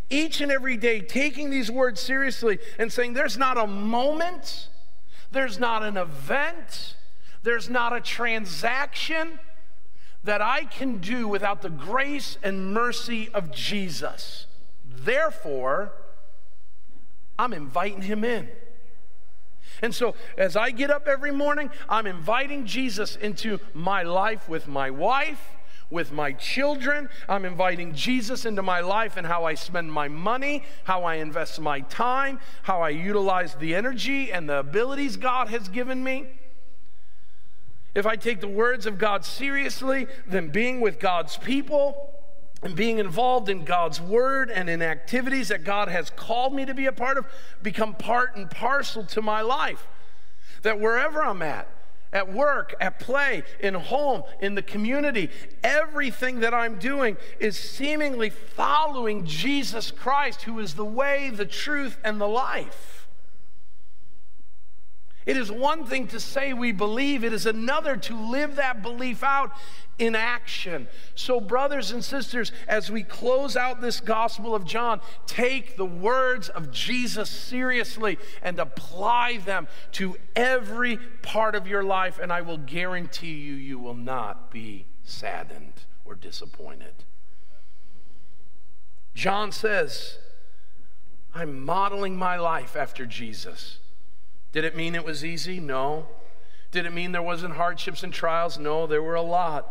each 0.09 0.39
and 0.41 0.51
every 0.51 0.77
day 0.77 1.01
taking 1.01 1.49
these 1.49 1.71
words 1.71 1.99
seriously 1.99 2.59
and 2.77 2.91
saying, 2.91 3.13
There's 3.13 3.37
not 3.37 3.57
a 3.57 3.67
moment, 3.67 4.69
there's 5.31 5.59
not 5.59 5.83
an 5.83 5.97
event, 5.97 6.95
there's 7.43 7.69
not 7.69 7.93
a 7.93 7.99
transaction 7.99 9.39
that 10.23 10.41
I 10.41 10.63
can 10.63 10.97
do 10.97 11.27
without 11.27 11.61
the 11.61 11.69
grace 11.69 12.37
and 12.41 12.73
mercy 12.73 13.29
of 13.33 13.51
Jesus. 13.51 14.47
Therefore, 14.85 15.91
I'm 17.37 17.53
inviting 17.53 18.01
him 18.01 18.23
in. 18.23 18.47
And 19.81 19.93
so, 19.93 20.15
as 20.37 20.55
I 20.55 20.71
get 20.71 20.89
up 20.89 21.07
every 21.07 21.31
morning, 21.31 21.69
I'm 21.89 22.07
inviting 22.07 22.65
Jesus 22.65 23.15
into 23.15 23.59
my 23.73 24.03
life 24.03 24.47
with 24.47 24.67
my 24.67 24.89
wife, 24.89 25.41
with 25.89 26.11
my 26.11 26.33
children. 26.33 27.09
I'm 27.27 27.45
inviting 27.45 27.93
Jesus 27.93 28.45
into 28.45 28.61
my 28.61 28.79
life 28.81 29.17
and 29.17 29.27
how 29.27 29.45
I 29.45 29.55
spend 29.55 29.91
my 29.91 30.07
money, 30.07 30.63
how 30.85 31.03
I 31.03 31.15
invest 31.15 31.59
my 31.59 31.81
time, 31.81 32.39
how 32.63 32.81
I 32.81 32.89
utilize 32.89 33.55
the 33.55 33.75
energy 33.75 34.31
and 34.31 34.49
the 34.49 34.59
abilities 34.59 35.17
God 35.17 35.49
has 35.49 35.67
given 35.69 36.03
me. 36.03 36.27
If 37.93 38.05
I 38.05 38.15
take 38.17 38.41
the 38.41 38.47
words 38.47 38.85
of 38.85 38.97
God 38.97 39.23
seriously, 39.23 40.07
then 40.27 40.49
being 40.49 40.81
with 40.81 40.99
God's 40.99 41.37
people 41.37 42.14
and 42.63 42.75
being 42.75 42.99
involved 42.99 43.49
in 43.49 43.63
God's 43.63 44.01
word 44.01 44.49
and 44.49 44.69
in 44.69 44.81
activities 44.81 45.49
that 45.49 45.63
God 45.63 45.87
has 45.87 46.09
called 46.09 46.53
me 46.53 46.65
to 46.65 46.73
be 46.73 46.85
a 46.85 46.91
part 46.91 47.17
of 47.17 47.25
become 47.61 47.93
part 47.93 48.35
and 48.35 48.49
parcel 48.49 49.03
to 49.05 49.21
my 49.21 49.41
life. 49.41 49.87
That 50.63 50.79
wherever 50.79 51.23
I'm 51.23 51.41
at, 51.41 51.67
at 52.15 52.31
work, 52.31 52.73
at 52.79 52.97
play, 52.97 53.43
in 53.59 53.73
home, 53.73 54.23
in 54.39 54.55
the 54.55 54.61
community. 54.61 55.29
Everything 55.63 56.39
that 56.39 56.53
I'm 56.53 56.79
doing 56.79 57.17
is 57.39 57.57
seemingly 57.57 58.29
following 58.29 59.25
Jesus 59.25 59.91
Christ, 59.91 60.43
who 60.43 60.57
is 60.59 60.75
the 60.75 60.85
way, 60.85 61.29
the 61.29 61.45
truth, 61.45 61.97
and 62.05 62.19
the 62.19 62.27
life. 62.27 63.04
It 65.25 65.37
is 65.37 65.51
one 65.51 65.85
thing 65.85 66.07
to 66.09 66.19
say 66.19 66.53
we 66.53 66.71
believe, 66.71 67.23
it 67.23 67.33
is 67.33 67.47
another 67.47 67.97
to 67.97 68.15
live 68.15 68.57
that 68.57 68.83
belief 68.83 69.23
out 69.23 69.51
in 69.97 70.13
action. 70.13 70.87
So, 71.15 71.39
brothers 71.39 71.91
and 71.91 72.03
sisters, 72.03 72.51
as 72.67 72.91
we 72.91 73.01
close 73.01 73.55
out 73.55 73.81
this 73.81 73.99
Gospel 73.99 74.53
of 74.53 74.65
John, 74.65 75.01
take 75.25 75.77
the 75.77 75.85
words 75.85 76.49
of 76.49 76.69
Jesus 76.69 77.29
seriously 77.29 78.19
and 78.43 78.59
apply 78.59 79.37
them 79.37 79.67
to 79.93 80.15
every 80.35 80.97
part 81.23 81.55
of 81.55 81.67
your 81.67 81.83
life, 81.83 82.19
and 82.19 82.31
I 82.31 82.41
will 82.41 82.57
guarantee 82.57 83.33
you, 83.33 83.53
you 83.53 83.79
will 83.79 83.95
not 83.95 84.51
be 84.51 84.85
saddened 85.03 85.85
or 86.03 86.13
disappointed. 86.13 87.03
John 89.15 89.51
says, 89.51 90.19
I'm 91.33 91.65
modeling 91.65 92.15
my 92.15 92.35
life 92.35 92.75
after 92.75 93.05
Jesus. 93.05 93.79
Did 94.55 94.63
it 94.63 94.73
mean 94.73 94.95
it 94.95 95.03
was 95.03 95.25
easy? 95.25 95.59
No. 95.59 96.07
Did 96.71 96.85
it 96.85 96.93
mean 96.93 97.11
there 97.11 97.21
wasn't 97.21 97.55
hardships 97.55 98.03
and 98.03 98.13
trials? 98.13 98.57
No, 98.57 98.87
there 98.87 99.03
were 99.03 99.15
a 99.15 99.21
lot. 99.21 99.67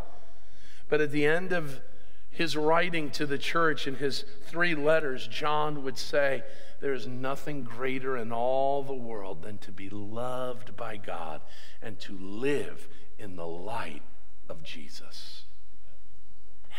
But 0.91 1.01
at 1.01 1.11
the 1.11 1.25
end 1.25 1.55
of 1.55 1.81
his 2.29 2.55
writing 2.55 3.11
to 3.13 3.25
the 3.25 3.39
church 3.39 3.87
in 3.87 3.95
his 3.95 4.27
three 4.45 4.75
letters, 4.75 5.27
John 5.27 5.85
would 5.85 5.97
say, 5.97 6.43
There 6.81 6.93
is 6.93 7.07
nothing 7.07 7.63
greater 7.63 8.15
in 8.19 8.31
all 8.31 8.83
the 8.83 8.93
world 8.93 9.41
than 9.41 9.57
to 9.61 9.73
be 9.73 9.89
loved 9.89 10.77
by 10.77 10.99
God 10.99 11.41
and 11.81 11.99
to 12.01 12.19
live 12.19 12.87
in 13.19 13.37
the 13.37 13.47
light 13.47 14.03
of 14.51 14.63
Jesus. 14.63 15.45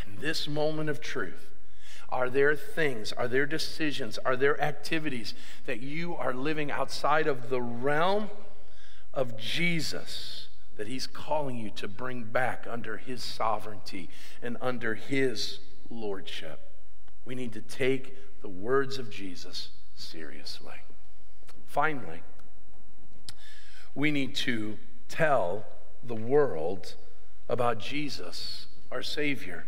And 0.06 0.20
this 0.20 0.48
moment 0.48 0.92
of 0.92 1.02
truth, 1.02 1.55
are 2.10 2.30
there 2.30 2.56
things, 2.56 3.12
are 3.12 3.28
there 3.28 3.46
decisions, 3.46 4.18
are 4.20 4.36
there 4.36 4.62
activities 4.62 5.34
that 5.66 5.82
you 5.82 6.16
are 6.16 6.34
living 6.34 6.72
outside 6.72 7.28
of 7.28 7.50
the 7.50 7.62
realm 7.62 8.30
of 9.14 9.38
Jesus? 9.38 10.46
that 10.78 10.88
He's 10.88 11.08
calling 11.08 11.58
you 11.58 11.70
to 11.72 11.88
bring 11.88 12.24
back 12.24 12.66
under 12.70 12.98
His 12.98 13.24
sovereignty 13.24 14.10
and 14.42 14.58
under 14.62 14.96
His 14.96 15.60
lordship. 15.90 16.60
We 17.26 17.36
need 17.36 17.54
to 17.54 17.62
take 17.62 18.42
the 18.42 18.50
words 18.50 18.98
of 18.98 19.10
Jesus 19.10 19.70
seriously. 19.96 20.76
Finally, 21.66 22.22
we 23.94 24.12
need 24.12 24.36
to 24.36 24.78
tell 25.08 25.66
the 26.04 26.16
world 26.16 26.96
about 27.48 27.80
Jesus, 27.80 28.68
our 28.92 29.02
Savior. 29.02 29.66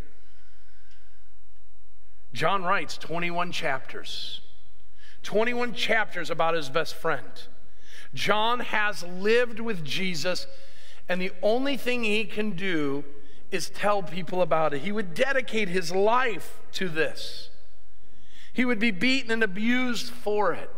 John 2.32 2.64
writes 2.64 2.96
21 2.98 3.52
chapters, 3.52 4.40
21 5.22 5.74
chapters 5.74 6.30
about 6.30 6.54
his 6.54 6.68
best 6.68 6.94
friend. 6.94 7.30
John 8.14 8.60
has 8.60 9.02
lived 9.02 9.60
with 9.60 9.84
Jesus 9.84 10.46
and 11.08 11.20
the 11.20 11.32
only 11.42 11.76
thing 11.76 12.04
he 12.04 12.24
can 12.24 12.50
do 12.50 13.04
is 13.50 13.70
tell 13.70 14.02
people 14.02 14.42
about 14.42 14.74
it. 14.74 14.82
He 14.82 14.92
would 14.92 15.14
dedicate 15.14 15.68
his 15.68 15.90
life 15.90 16.60
to 16.72 16.88
this. 16.88 17.48
He 18.52 18.64
would 18.64 18.78
be 18.78 18.90
beaten 18.90 19.30
and 19.30 19.42
abused 19.42 20.12
for 20.12 20.52
it. 20.52 20.70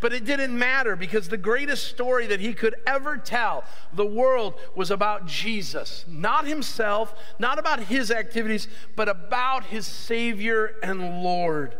But 0.00 0.12
it 0.12 0.24
didn't 0.24 0.56
matter 0.56 0.96
because 0.96 1.28
the 1.28 1.36
greatest 1.36 1.88
story 1.88 2.26
that 2.26 2.40
he 2.40 2.54
could 2.54 2.76
ever 2.86 3.16
tell 3.16 3.64
the 3.92 4.06
world 4.06 4.54
was 4.74 4.90
about 4.90 5.26
Jesus. 5.26 6.04
Not 6.08 6.46
himself, 6.46 7.14
not 7.38 7.58
about 7.58 7.80
his 7.80 8.10
activities, 8.10 8.68
but 8.94 9.08
about 9.08 9.64
his 9.64 9.86
Savior 9.86 10.76
and 10.82 11.22
Lord. 11.22 11.76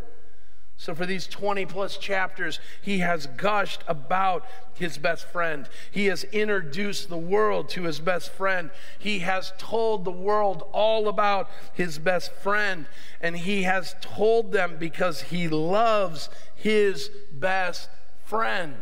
So, 0.81 0.94
for 0.94 1.07
these 1.07 1.26
20 1.26 1.66
plus 1.66 1.98
chapters, 1.98 2.61
he 2.81 3.00
has 3.00 3.26
gushed 3.26 3.83
about 3.88 4.46
his 4.74 4.96
best 4.96 5.26
friend. 5.26 5.68
He 5.90 6.07
has 6.07 6.22
introduced 6.22 7.09
the 7.09 7.18
world 7.18 7.68
to 7.70 7.83
his 7.83 7.98
best 7.98 8.31
friend. 8.31 8.70
He 8.96 9.18
has 9.18 9.52
told 9.59 10.04
the 10.04 10.12
world 10.12 10.62
all 10.70 11.09
about 11.09 11.50
his 11.74 11.98
best 11.98 12.33
friend. 12.33 12.87
And 13.20 13.37
he 13.37 13.64
has 13.64 13.96
told 14.00 14.52
them 14.52 14.76
because 14.78 15.22
he 15.22 15.48
loves 15.48 16.28
his 16.54 17.11
best 17.33 17.88
friend. 18.29 18.77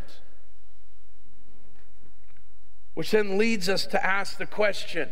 Which 2.95 3.13
then 3.13 3.39
leads 3.39 3.69
us 3.69 3.87
to 3.87 4.05
ask 4.05 4.39
the 4.39 4.47
question 4.47 5.11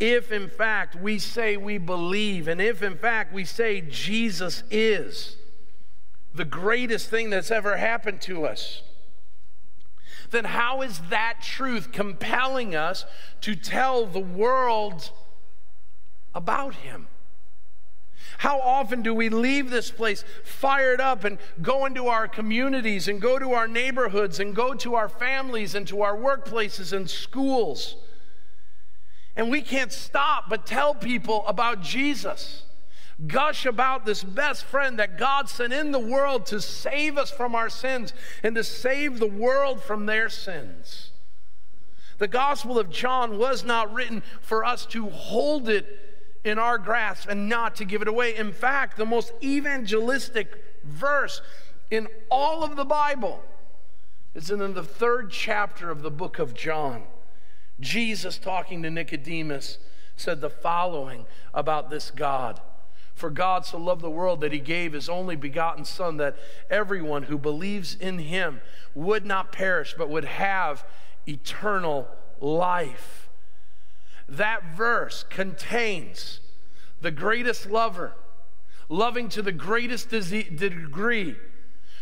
if 0.00 0.32
in 0.32 0.48
fact 0.48 0.96
we 0.96 1.18
say 1.18 1.56
we 1.56 1.78
believe, 1.78 2.48
and 2.48 2.60
if 2.60 2.82
in 2.82 2.96
fact 2.96 3.32
we 3.32 3.44
say 3.44 3.80
Jesus 3.80 4.64
is 4.70 5.36
the 6.34 6.44
greatest 6.44 7.08
thing 7.08 7.30
that's 7.30 7.50
ever 7.50 7.76
happened 7.76 8.20
to 8.22 8.44
us, 8.44 8.82
then 10.30 10.44
how 10.44 10.82
is 10.82 10.98
that 11.10 11.36
truth 11.40 11.92
compelling 11.92 12.74
us 12.74 13.04
to 13.42 13.54
tell 13.54 14.06
the 14.06 14.18
world 14.18 15.10
about 16.34 16.74
Him? 16.76 17.06
How 18.38 18.60
often 18.60 19.02
do 19.02 19.14
we 19.14 19.28
leave 19.28 19.70
this 19.70 19.90
place 19.90 20.24
fired 20.42 21.00
up 21.00 21.24
and 21.24 21.38
go 21.62 21.86
into 21.86 22.08
our 22.08 22.28
communities 22.28 23.08
and 23.08 23.20
go 23.20 23.38
to 23.38 23.52
our 23.52 23.68
neighborhoods 23.68 24.40
and 24.40 24.54
go 24.54 24.74
to 24.74 24.94
our 24.94 25.08
families 25.08 25.74
and 25.74 25.86
to 25.88 26.02
our 26.02 26.16
workplaces 26.16 26.92
and 26.92 27.08
schools? 27.08 27.96
And 29.36 29.50
we 29.50 29.62
can't 29.62 29.92
stop 29.92 30.48
but 30.48 30.66
tell 30.66 30.94
people 30.94 31.46
about 31.46 31.82
Jesus 31.82 32.64
gush 33.26 33.64
about 33.64 34.04
this 34.04 34.24
best 34.24 34.64
friend 34.64 34.98
that 34.98 35.18
God 35.18 35.48
sent 35.48 35.72
in 35.72 35.92
the 35.92 35.98
world 35.98 36.46
to 36.46 36.60
save 36.60 37.16
us 37.16 37.30
from 37.30 37.54
our 37.54 37.68
sins 37.68 38.12
and 38.42 38.54
to 38.56 38.64
save 38.64 39.18
the 39.18 39.26
world 39.26 39.82
from 39.82 40.06
their 40.06 40.28
sins. 40.28 41.10
The 42.18 42.28
Gospel 42.28 42.78
of 42.78 42.90
John 42.90 43.38
was 43.38 43.64
not 43.64 43.92
written 43.92 44.22
for 44.40 44.64
us 44.64 44.86
to 44.86 45.08
hold 45.10 45.68
it 45.68 45.86
in 46.44 46.58
our 46.58 46.78
grasp 46.78 47.28
and 47.28 47.48
not 47.48 47.74
to 47.76 47.84
give 47.84 48.02
it 48.02 48.08
away. 48.08 48.36
In 48.36 48.52
fact, 48.52 48.96
the 48.96 49.06
most 49.06 49.32
evangelistic 49.42 50.62
verse 50.84 51.40
in 51.90 52.08
all 52.30 52.62
of 52.62 52.76
the 52.76 52.84
Bible 52.84 53.42
is 54.34 54.50
in 54.50 54.58
the 54.74 54.82
third 54.82 55.30
chapter 55.30 55.90
of 55.90 56.02
the 56.02 56.10
book 56.10 56.38
of 56.38 56.54
John. 56.54 57.04
Jesus, 57.80 58.38
talking 58.38 58.82
to 58.82 58.90
Nicodemus, 58.90 59.78
said 60.16 60.40
the 60.40 60.50
following 60.50 61.26
about 61.52 61.90
this 61.90 62.10
God. 62.10 62.60
For 63.14 63.30
God 63.30 63.64
so 63.64 63.78
loved 63.78 64.02
the 64.02 64.10
world 64.10 64.40
that 64.40 64.52
he 64.52 64.58
gave 64.58 64.92
his 64.92 65.08
only 65.08 65.36
begotten 65.36 65.84
Son, 65.84 66.16
that 66.16 66.36
everyone 66.68 67.24
who 67.24 67.38
believes 67.38 67.94
in 67.94 68.18
him 68.18 68.60
would 68.94 69.24
not 69.24 69.52
perish, 69.52 69.94
but 69.96 70.10
would 70.10 70.24
have 70.24 70.84
eternal 71.26 72.08
life. 72.40 73.23
That 74.28 74.74
verse 74.74 75.24
contains 75.28 76.40
the 77.00 77.10
greatest 77.10 77.70
lover, 77.70 78.14
loving 78.88 79.28
to 79.30 79.42
the 79.42 79.52
greatest 79.52 80.10
degree, 80.10 81.36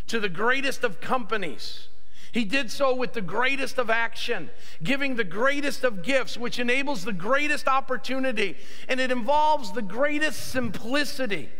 to 0.07 0.21
the 0.21 0.29
greatest 0.29 0.85
of 0.85 1.01
companies 1.01 1.89
he 2.33 2.47
did 2.47 2.71
so 2.71 2.95
with 2.95 3.13
the 3.13 3.21
greatest 3.21 3.79
of 3.79 3.91
action, 3.91 4.49
giving 4.83 5.17
the 5.17 5.25
greatest 5.25 5.85
of 5.85 6.03
gifts, 6.03 6.39
which 6.39 6.59
enables 6.59 7.05
the 7.05 7.13
greatest 7.13 7.69
opportunity, 7.69 8.57
and 8.89 8.99
it 8.99 9.13
involves 9.13 9.73
the 9.73 9.83
greatest 9.83 10.49
simplicity. 10.49 11.51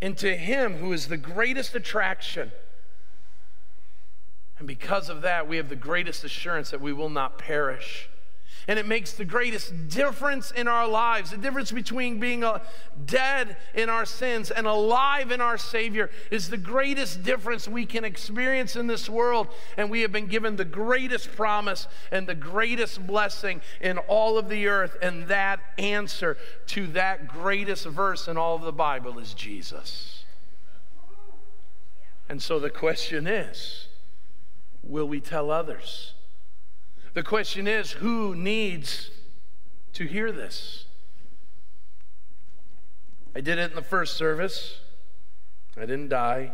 into 0.00 0.36
Him 0.36 0.78
who 0.78 0.92
is 0.92 1.06
the 1.06 1.16
greatest 1.16 1.74
attraction. 1.74 2.50
And 4.58 4.66
because 4.66 5.08
of 5.08 5.22
that, 5.22 5.48
we 5.48 5.56
have 5.56 5.68
the 5.68 5.76
greatest 5.76 6.24
assurance 6.24 6.70
that 6.70 6.80
we 6.80 6.92
will 6.92 7.08
not 7.08 7.38
perish 7.38 8.10
and 8.66 8.78
it 8.78 8.86
makes 8.86 9.12
the 9.12 9.24
greatest 9.24 9.88
difference 9.88 10.50
in 10.50 10.68
our 10.68 10.88
lives. 10.88 11.30
The 11.30 11.36
difference 11.36 11.70
between 11.70 12.18
being 12.18 12.44
dead 13.04 13.56
in 13.74 13.88
our 13.88 14.04
sins 14.04 14.50
and 14.50 14.66
alive 14.66 15.30
in 15.30 15.40
our 15.40 15.58
Savior 15.58 16.10
is 16.30 16.48
the 16.48 16.56
greatest 16.56 17.22
difference 17.22 17.68
we 17.68 17.86
can 17.86 18.04
experience 18.04 18.76
in 18.76 18.86
this 18.86 19.08
world. 19.08 19.48
And 19.76 19.90
we 19.90 20.00
have 20.02 20.12
been 20.12 20.26
given 20.26 20.56
the 20.56 20.64
greatest 20.64 21.34
promise 21.36 21.86
and 22.10 22.26
the 22.26 22.34
greatest 22.34 23.06
blessing 23.06 23.60
in 23.80 23.98
all 23.98 24.38
of 24.38 24.48
the 24.48 24.66
earth. 24.68 24.96
And 25.02 25.28
that 25.28 25.60
answer 25.78 26.36
to 26.68 26.86
that 26.88 27.28
greatest 27.28 27.86
verse 27.86 28.28
in 28.28 28.36
all 28.36 28.56
of 28.56 28.62
the 28.62 28.72
Bible 28.72 29.18
is 29.18 29.34
Jesus. 29.34 30.24
And 32.28 32.42
so 32.42 32.58
the 32.58 32.70
question 32.70 33.26
is 33.26 33.88
will 34.82 35.08
we 35.08 35.20
tell 35.20 35.50
others? 35.50 36.14
The 37.14 37.22
question 37.22 37.68
is 37.68 37.92
who 37.92 38.34
needs 38.34 39.10
to 39.92 40.04
hear 40.04 40.32
this? 40.32 40.86
I 43.36 43.40
did 43.40 43.58
it 43.58 43.70
in 43.70 43.76
the 43.76 43.82
first 43.82 44.16
service. 44.16 44.80
I 45.76 45.80
didn't 45.80 46.08
die. 46.08 46.52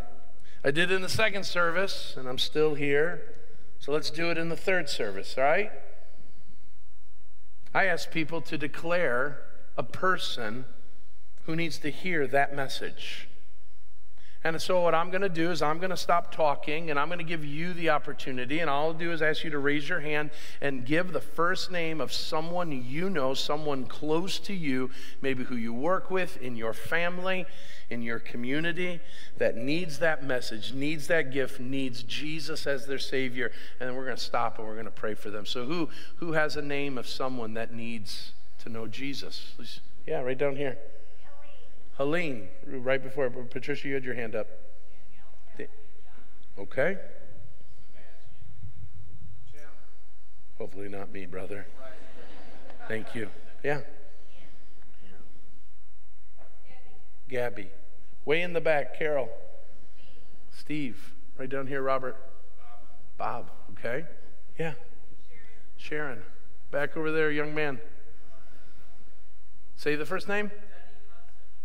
I 0.63 0.71
did 0.71 0.91
it 0.91 0.95
in 0.95 1.03
the 1.03 1.09
second 1.09 1.45
service, 1.45 2.15
and 2.17 2.29
I'm 2.29 2.39
still 2.39 2.75
here. 2.75 3.23
So 3.79 3.93
let's 3.93 4.11
do 4.11 4.31
it 4.31 4.37
in 4.37 4.51
the 4.51 4.57
third 4.57 4.91
service, 4.91 5.37
all 5.39 5.45
right? 5.45 5.73
I 7.73 7.87
ask 7.87 8.11
people 8.11 8.43
to 8.43 8.59
declare 8.59 9.43
a 9.79 9.83
person 9.83 10.67
who 11.47 11.57
needs 11.57 11.79
to 11.79 11.91
hear 11.91 12.27
that 12.27 12.55
message. 12.55 13.30
And 14.43 14.61
so, 14.61 14.81
what 14.81 14.95
I'm 14.95 15.11
going 15.11 15.21
to 15.21 15.29
do 15.29 15.51
is, 15.51 15.61
I'm 15.61 15.79
going 15.79 15.91
to 15.91 15.97
stop 15.99 16.35
talking 16.35 16.89
and 16.89 16.99
I'm 16.99 17.09
going 17.09 17.19
to 17.19 17.25
give 17.25 17.45
you 17.45 17.75
the 17.75 17.91
opportunity. 17.91 18.61
And 18.61 18.71
all 18.71 18.87
I'll 18.87 18.95
do 18.95 19.13
is 19.13 19.21
ask 19.21 19.45
you 19.45 19.51
to 19.51 19.59
raise 19.59 19.87
your 19.87 20.01
hand 20.01 20.31
and 20.63 20.87
give 20.87 21.13
the 21.13 21.21
first 21.21 21.71
name 21.71 22.01
of 22.01 22.11
someone 22.11 22.73
you 22.73 23.11
know, 23.11 23.35
someone 23.35 23.85
close 23.85 24.39
to 24.41 24.55
you, 24.55 24.91
maybe 25.21 25.45
who 25.45 25.57
you 25.57 25.75
work 25.75 26.11
with, 26.11 26.39
in 26.39 26.57
your 26.57 26.73
family, 26.73 27.45
in 27.91 28.01
your 28.01 28.19
community, 28.19 29.01
that 29.37 29.57
needs 29.57 29.99
that 29.99 30.25
message, 30.25 30.73
needs 30.73 31.07
that 31.09 31.33
gift, 31.33 31.61
needs 31.61 32.03
Jesus 32.03 32.67
as 32.67 32.87
their 32.87 32.99
Savior. 32.99 33.53
And 33.79 33.91
then 33.91 33.97
we're 33.97 34.07
going 34.07 34.17
to 34.17 34.23
stop 34.23 34.59
and 34.59 34.67
we're 34.67 34.75
going 34.75 34.87
to 34.87 34.91
pray 34.91 35.13
for 35.13 35.29
them. 35.29 35.45
So, 35.45 35.67
who, 35.67 35.91
who 36.17 36.33
has 36.33 36.57
a 36.57 36.63
name 36.63 36.97
of 36.97 37.07
someone 37.07 37.53
that 37.55 37.75
needs 37.75 38.33
to 38.61 38.71
know 38.71 38.87
Jesus? 38.87 39.81
Yeah, 40.07 40.23
right 40.23 40.39
down 40.39 40.57
here. 40.57 40.79
Helene, 42.01 42.49
right 42.67 43.03
before 43.03 43.29
Patricia, 43.29 43.87
you 43.87 43.93
had 43.93 44.07
your 44.07 44.15
hand 44.15 44.35
up. 44.35 44.47
Okay. 46.59 46.97
Hopefully 50.57 50.89
not 50.89 51.13
me, 51.13 51.27
brother. 51.27 51.67
Thank 52.89 53.15
you. 53.15 53.29
Yeah. 53.63 53.83
Gabby. 57.29 57.69
Way 58.25 58.41
in 58.41 58.55
the 58.55 58.63
back, 58.63 58.99
Carol. 58.99 59.29
Steve. 60.59 61.13
Right 61.37 61.51
down 61.51 61.67
here, 61.67 61.83
Robert. 61.83 62.17
Bob. 63.19 63.51
Okay. 63.73 64.07
Yeah. 64.59 64.73
Sharon. 65.77 66.23
Back 66.71 66.97
over 66.97 67.13
there, 67.13 67.31
young 67.31 67.55
man. 67.55 67.79
Say 69.77 69.97
the 69.97 70.07
first 70.07 70.29
name. 70.29 70.51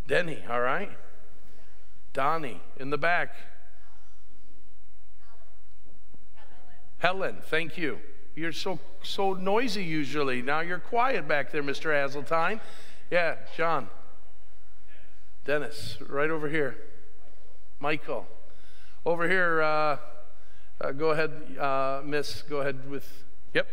Denny, 0.07 0.43
all 0.49 0.61
right? 0.61 0.91
Donnie 2.13 2.61
in 2.77 2.89
the 2.89 2.97
back. 2.97 3.35
Helen, 6.99 7.37
thank 7.41 7.77
you. 7.77 7.99
You're 8.35 8.51
so 8.51 8.79
so 9.03 9.33
noisy 9.33 9.83
usually. 9.83 10.41
Now 10.41 10.61
you're 10.61 10.79
quiet 10.79 11.27
back 11.27 11.51
there, 11.51 11.63
Mr. 11.63 11.93
Hazeltine. 11.93 12.59
Yeah, 13.11 13.35
John. 13.55 13.89
Dennis, 15.45 15.97
right 16.07 16.29
over 16.29 16.49
here. 16.49 16.77
Michael. 17.79 18.25
Over 19.05 19.29
here, 19.29 19.61
uh, 19.61 19.97
uh, 20.81 20.91
go 20.91 21.11
ahead, 21.11 21.31
uh, 21.59 22.01
Miss. 22.03 22.41
Go 22.41 22.57
ahead 22.57 22.89
with, 22.89 23.07
yep. 23.53 23.67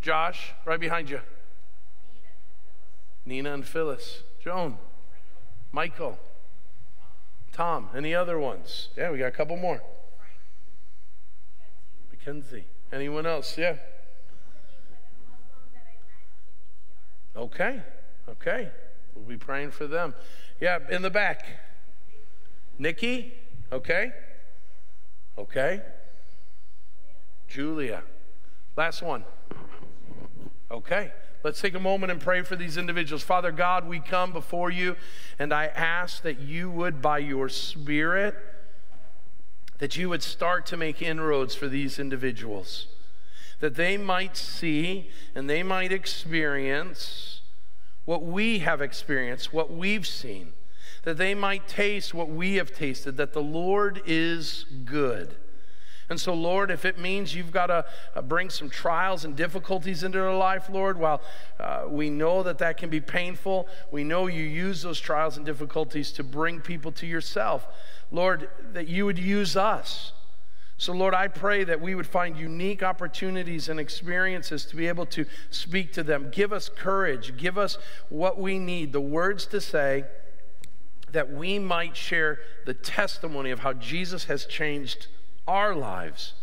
Josh, 0.00 0.52
right 0.64 0.80
behind 0.80 1.10
you. 1.10 1.20
Nina 3.24 3.54
and 3.54 3.64
Phyllis, 3.64 4.22
Joan, 4.42 4.78
Michael, 5.70 6.18
Tom, 7.52 7.88
any 7.94 8.14
other 8.14 8.38
ones? 8.38 8.88
Yeah, 8.96 9.10
we 9.10 9.18
got 9.18 9.26
a 9.26 9.30
couple 9.30 9.56
more. 9.56 9.82
Mackenzie. 12.10 12.64
Anyone 12.92 13.26
else? 13.26 13.56
Yeah. 13.56 13.76
Okay, 17.36 17.80
okay. 18.28 18.68
We'll 19.14 19.24
be 19.24 19.36
praying 19.36 19.70
for 19.70 19.86
them. 19.86 20.14
Yeah, 20.60 20.78
in 20.90 21.02
the 21.02 21.10
back. 21.10 21.44
Nikki? 22.78 23.32
Okay. 23.72 24.12
Okay. 25.38 25.80
Julia. 27.48 28.02
Last 28.76 29.02
one. 29.02 29.24
Okay. 30.70 31.12
Let's 31.42 31.60
take 31.60 31.74
a 31.74 31.80
moment 31.80 32.12
and 32.12 32.20
pray 32.20 32.42
for 32.42 32.54
these 32.54 32.76
individuals. 32.76 33.22
Father 33.22 33.50
God, 33.50 33.88
we 33.88 33.98
come 33.98 34.32
before 34.32 34.70
you 34.70 34.96
and 35.38 35.52
I 35.52 35.66
ask 35.66 36.22
that 36.22 36.38
you 36.38 36.70
would, 36.70 37.02
by 37.02 37.18
your 37.18 37.48
Spirit, 37.48 38.36
that 39.78 39.96
you 39.96 40.08
would 40.08 40.22
start 40.22 40.66
to 40.66 40.76
make 40.76 41.02
inroads 41.02 41.56
for 41.56 41.66
these 41.66 41.98
individuals, 41.98 42.86
that 43.58 43.74
they 43.74 43.96
might 43.96 44.36
see 44.36 45.10
and 45.34 45.50
they 45.50 45.64
might 45.64 45.90
experience 45.90 47.40
what 48.04 48.22
we 48.22 48.60
have 48.60 48.80
experienced, 48.80 49.52
what 49.52 49.72
we've 49.72 50.06
seen, 50.06 50.52
that 51.02 51.16
they 51.16 51.34
might 51.34 51.66
taste 51.66 52.14
what 52.14 52.28
we 52.28 52.54
have 52.54 52.72
tasted, 52.72 53.16
that 53.16 53.32
the 53.32 53.42
Lord 53.42 54.00
is 54.06 54.64
good 54.84 55.34
and 56.12 56.20
so, 56.20 56.34
Lord, 56.34 56.70
if 56.70 56.84
it 56.84 56.98
means 56.98 57.34
you've 57.34 57.50
got 57.50 57.68
to 57.68 57.86
uh, 58.14 58.20
bring 58.20 58.50
some 58.50 58.68
trials 58.68 59.24
and 59.24 59.34
difficulties 59.34 60.02
into 60.02 60.18
their 60.18 60.34
life, 60.34 60.68
Lord, 60.68 60.98
while 60.98 61.22
uh, 61.58 61.84
we 61.88 62.10
know 62.10 62.42
that 62.42 62.58
that 62.58 62.76
can 62.76 62.90
be 62.90 63.00
painful, 63.00 63.66
we 63.90 64.04
know 64.04 64.26
you 64.26 64.44
use 64.44 64.82
those 64.82 65.00
trials 65.00 65.38
and 65.38 65.46
difficulties 65.46 66.12
to 66.12 66.22
bring 66.22 66.60
people 66.60 66.92
to 66.92 67.06
yourself. 67.06 67.66
Lord, 68.10 68.50
that 68.74 68.88
you 68.88 69.06
would 69.06 69.18
use 69.18 69.56
us. 69.56 70.12
So, 70.76 70.92
Lord, 70.92 71.14
I 71.14 71.28
pray 71.28 71.64
that 71.64 71.80
we 71.80 71.94
would 71.94 72.06
find 72.06 72.36
unique 72.36 72.82
opportunities 72.82 73.70
and 73.70 73.80
experiences 73.80 74.66
to 74.66 74.76
be 74.76 74.88
able 74.88 75.06
to 75.06 75.24
speak 75.48 75.94
to 75.94 76.02
them. 76.02 76.28
Give 76.30 76.52
us 76.52 76.68
courage. 76.68 77.38
Give 77.38 77.56
us 77.56 77.78
what 78.10 78.38
we 78.38 78.58
need, 78.58 78.92
the 78.92 79.00
words 79.00 79.46
to 79.46 79.62
say, 79.62 80.04
that 81.10 81.32
we 81.32 81.58
might 81.58 81.96
share 81.96 82.38
the 82.66 82.74
testimony 82.74 83.50
of 83.50 83.60
how 83.60 83.72
Jesus 83.72 84.24
has 84.24 84.44
changed 84.44 85.06
our 85.46 85.74
lives 85.74 86.34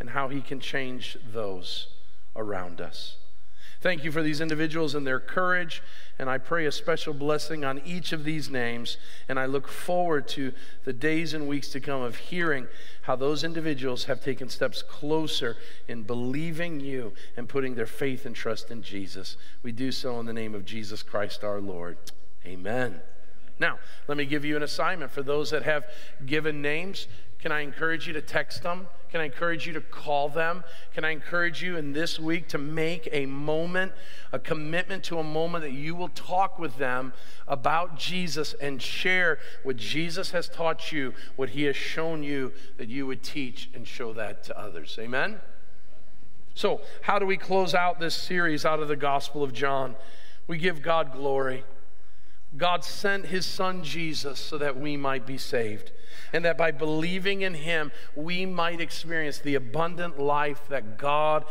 and 0.00 0.10
how 0.10 0.28
He 0.28 0.40
can 0.40 0.60
change 0.60 1.16
those 1.32 1.88
around 2.36 2.80
us. 2.80 3.16
Thank 3.84 4.02
you 4.02 4.10
for 4.10 4.22
these 4.22 4.40
individuals 4.40 4.94
and 4.94 5.06
their 5.06 5.20
courage, 5.20 5.82
and 6.18 6.30
I 6.30 6.38
pray 6.38 6.64
a 6.64 6.72
special 6.72 7.12
blessing 7.12 7.66
on 7.66 7.82
each 7.84 8.12
of 8.12 8.24
these 8.24 8.48
names. 8.48 8.96
And 9.28 9.38
I 9.38 9.44
look 9.44 9.68
forward 9.68 10.26
to 10.28 10.54
the 10.84 10.92
days 10.94 11.34
and 11.34 11.46
weeks 11.46 11.68
to 11.72 11.80
come 11.80 12.00
of 12.00 12.16
hearing 12.16 12.66
how 13.02 13.14
those 13.14 13.44
individuals 13.44 14.04
have 14.04 14.24
taken 14.24 14.48
steps 14.48 14.82
closer 14.82 15.58
in 15.86 16.04
believing 16.04 16.80
you 16.80 17.12
and 17.36 17.46
putting 17.46 17.74
their 17.74 17.84
faith 17.84 18.24
and 18.24 18.34
trust 18.34 18.70
in 18.70 18.82
Jesus. 18.82 19.36
We 19.62 19.70
do 19.70 19.92
so 19.92 20.18
in 20.18 20.24
the 20.24 20.32
name 20.32 20.54
of 20.54 20.64
Jesus 20.64 21.02
Christ 21.02 21.44
our 21.44 21.60
Lord. 21.60 21.98
Amen. 22.46 23.02
Now, 23.58 23.78
let 24.08 24.16
me 24.16 24.24
give 24.24 24.46
you 24.46 24.56
an 24.56 24.62
assignment 24.62 25.12
for 25.12 25.22
those 25.22 25.50
that 25.50 25.64
have 25.64 25.84
given 26.24 26.62
names. 26.62 27.06
Can 27.44 27.52
I 27.52 27.60
encourage 27.60 28.06
you 28.06 28.14
to 28.14 28.22
text 28.22 28.62
them? 28.62 28.88
Can 29.10 29.20
I 29.20 29.24
encourage 29.24 29.66
you 29.66 29.74
to 29.74 29.82
call 29.82 30.30
them? 30.30 30.64
Can 30.94 31.04
I 31.04 31.10
encourage 31.10 31.62
you 31.62 31.76
in 31.76 31.92
this 31.92 32.18
week 32.18 32.48
to 32.48 32.56
make 32.56 33.06
a 33.12 33.26
moment, 33.26 33.92
a 34.32 34.38
commitment 34.38 35.04
to 35.04 35.18
a 35.18 35.22
moment 35.22 35.62
that 35.62 35.72
you 35.72 35.94
will 35.94 36.08
talk 36.08 36.58
with 36.58 36.78
them 36.78 37.12
about 37.46 37.98
Jesus 37.98 38.54
and 38.62 38.80
share 38.80 39.40
what 39.62 39.76
Jesus 39.76 40.30
has 40.30 40.48
taught 40.48 40.90
you, 40.90 41.12
what 41.36 41.50
he 41.50 41.64
has 41.64 41.76
shown 41.76 42.22
you, 42.22 42.50
that 42.78 42.88
you 42.88 43.06
would 43.06 43.22
teach 43.22 43.68
and 43.74 43.86
show 43.86 44.14
that 44.14 44.42
to 44.44 44.58
others? 44.58 44.96
Amen? 44.98 45.38
So, 46.54 46.80
how 47.02 47.18
do 47.18 47.26
we 47.26 47.36
close 47.36 47.74
out 47.74 48.00
this 48.00 48.14
series 48.14 48.64
out 48.64 48.80
of 48.80 48.88
the 48.88 48.96
Gospel 48.96 49.42
of 49.42 49.52
John? 49.52 49.96
We 50.46 50.56
give 50.56 50.80
God 50.80 51.12
glory. 51.12 51.64
God 52.56 52.84
sent 52.84 53.26
his 53.26 53.46
son 53.46 53.82
Jesus 53.82 54.38
so 54.38 54.58
that 54.58 54.78
we 54.78 54.96
might 54.96 55.26
be 55.26 55.38
saved, 55.38 55.90
and 56.32 56.44
that 56.44 56.58
by 56.58 56.70
believing 56.70 57.42
in 57.42 57.54
him, 57.54 57.92
we 58.14 58.46
might 58.46 58.80
experience 58.80 59.38
the 59.38 59.54
abundant 59.54 60.18
life 60.18 60.62
that 60.68 60.98
God 60.98 61.44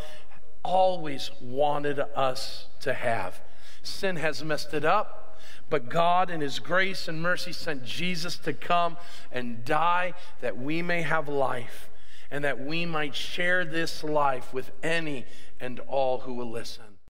always 0.63 1.31
wanted 1.41 1.99
us 1.99 2.67
to 2.81 2.93
have. 2.93 3.41
Sin 3.81 4.15
has 4.15 4.43
messed 4.43 4.73
it 4.73 4.85
up, 4.85 5.39
but 5.69 5.89
God, 5.89 6.29
in 6.29 6.41
his 6.41 6.59
grace 6.59 7.07
and 7.07 7.21
mercy, 7.21 7.51
sent 7.51 7.83
Jesus 7.83 8.37
to 8.39 8.53
come 8.53 8.97
and 9.31 9.65
die 9.65 10.13
that 10.41 10.57
we 10.57 10.81
may 10.81 11.01
have 11.01 11.27
life 11.27 11.89
and 12.31 12.43
that 12.43 12.59
we 12.59 12.85
might 12.85 13.13
share 13.13 13.65
this 13.65 14.03
life 14.03 14.53
with 14.53 14.71
any 14.81 15.25
and 15.59 15.79
all 15.81 16.21
who 16.21 16.33
will 16.33 16.49
listen. 16.49 16.92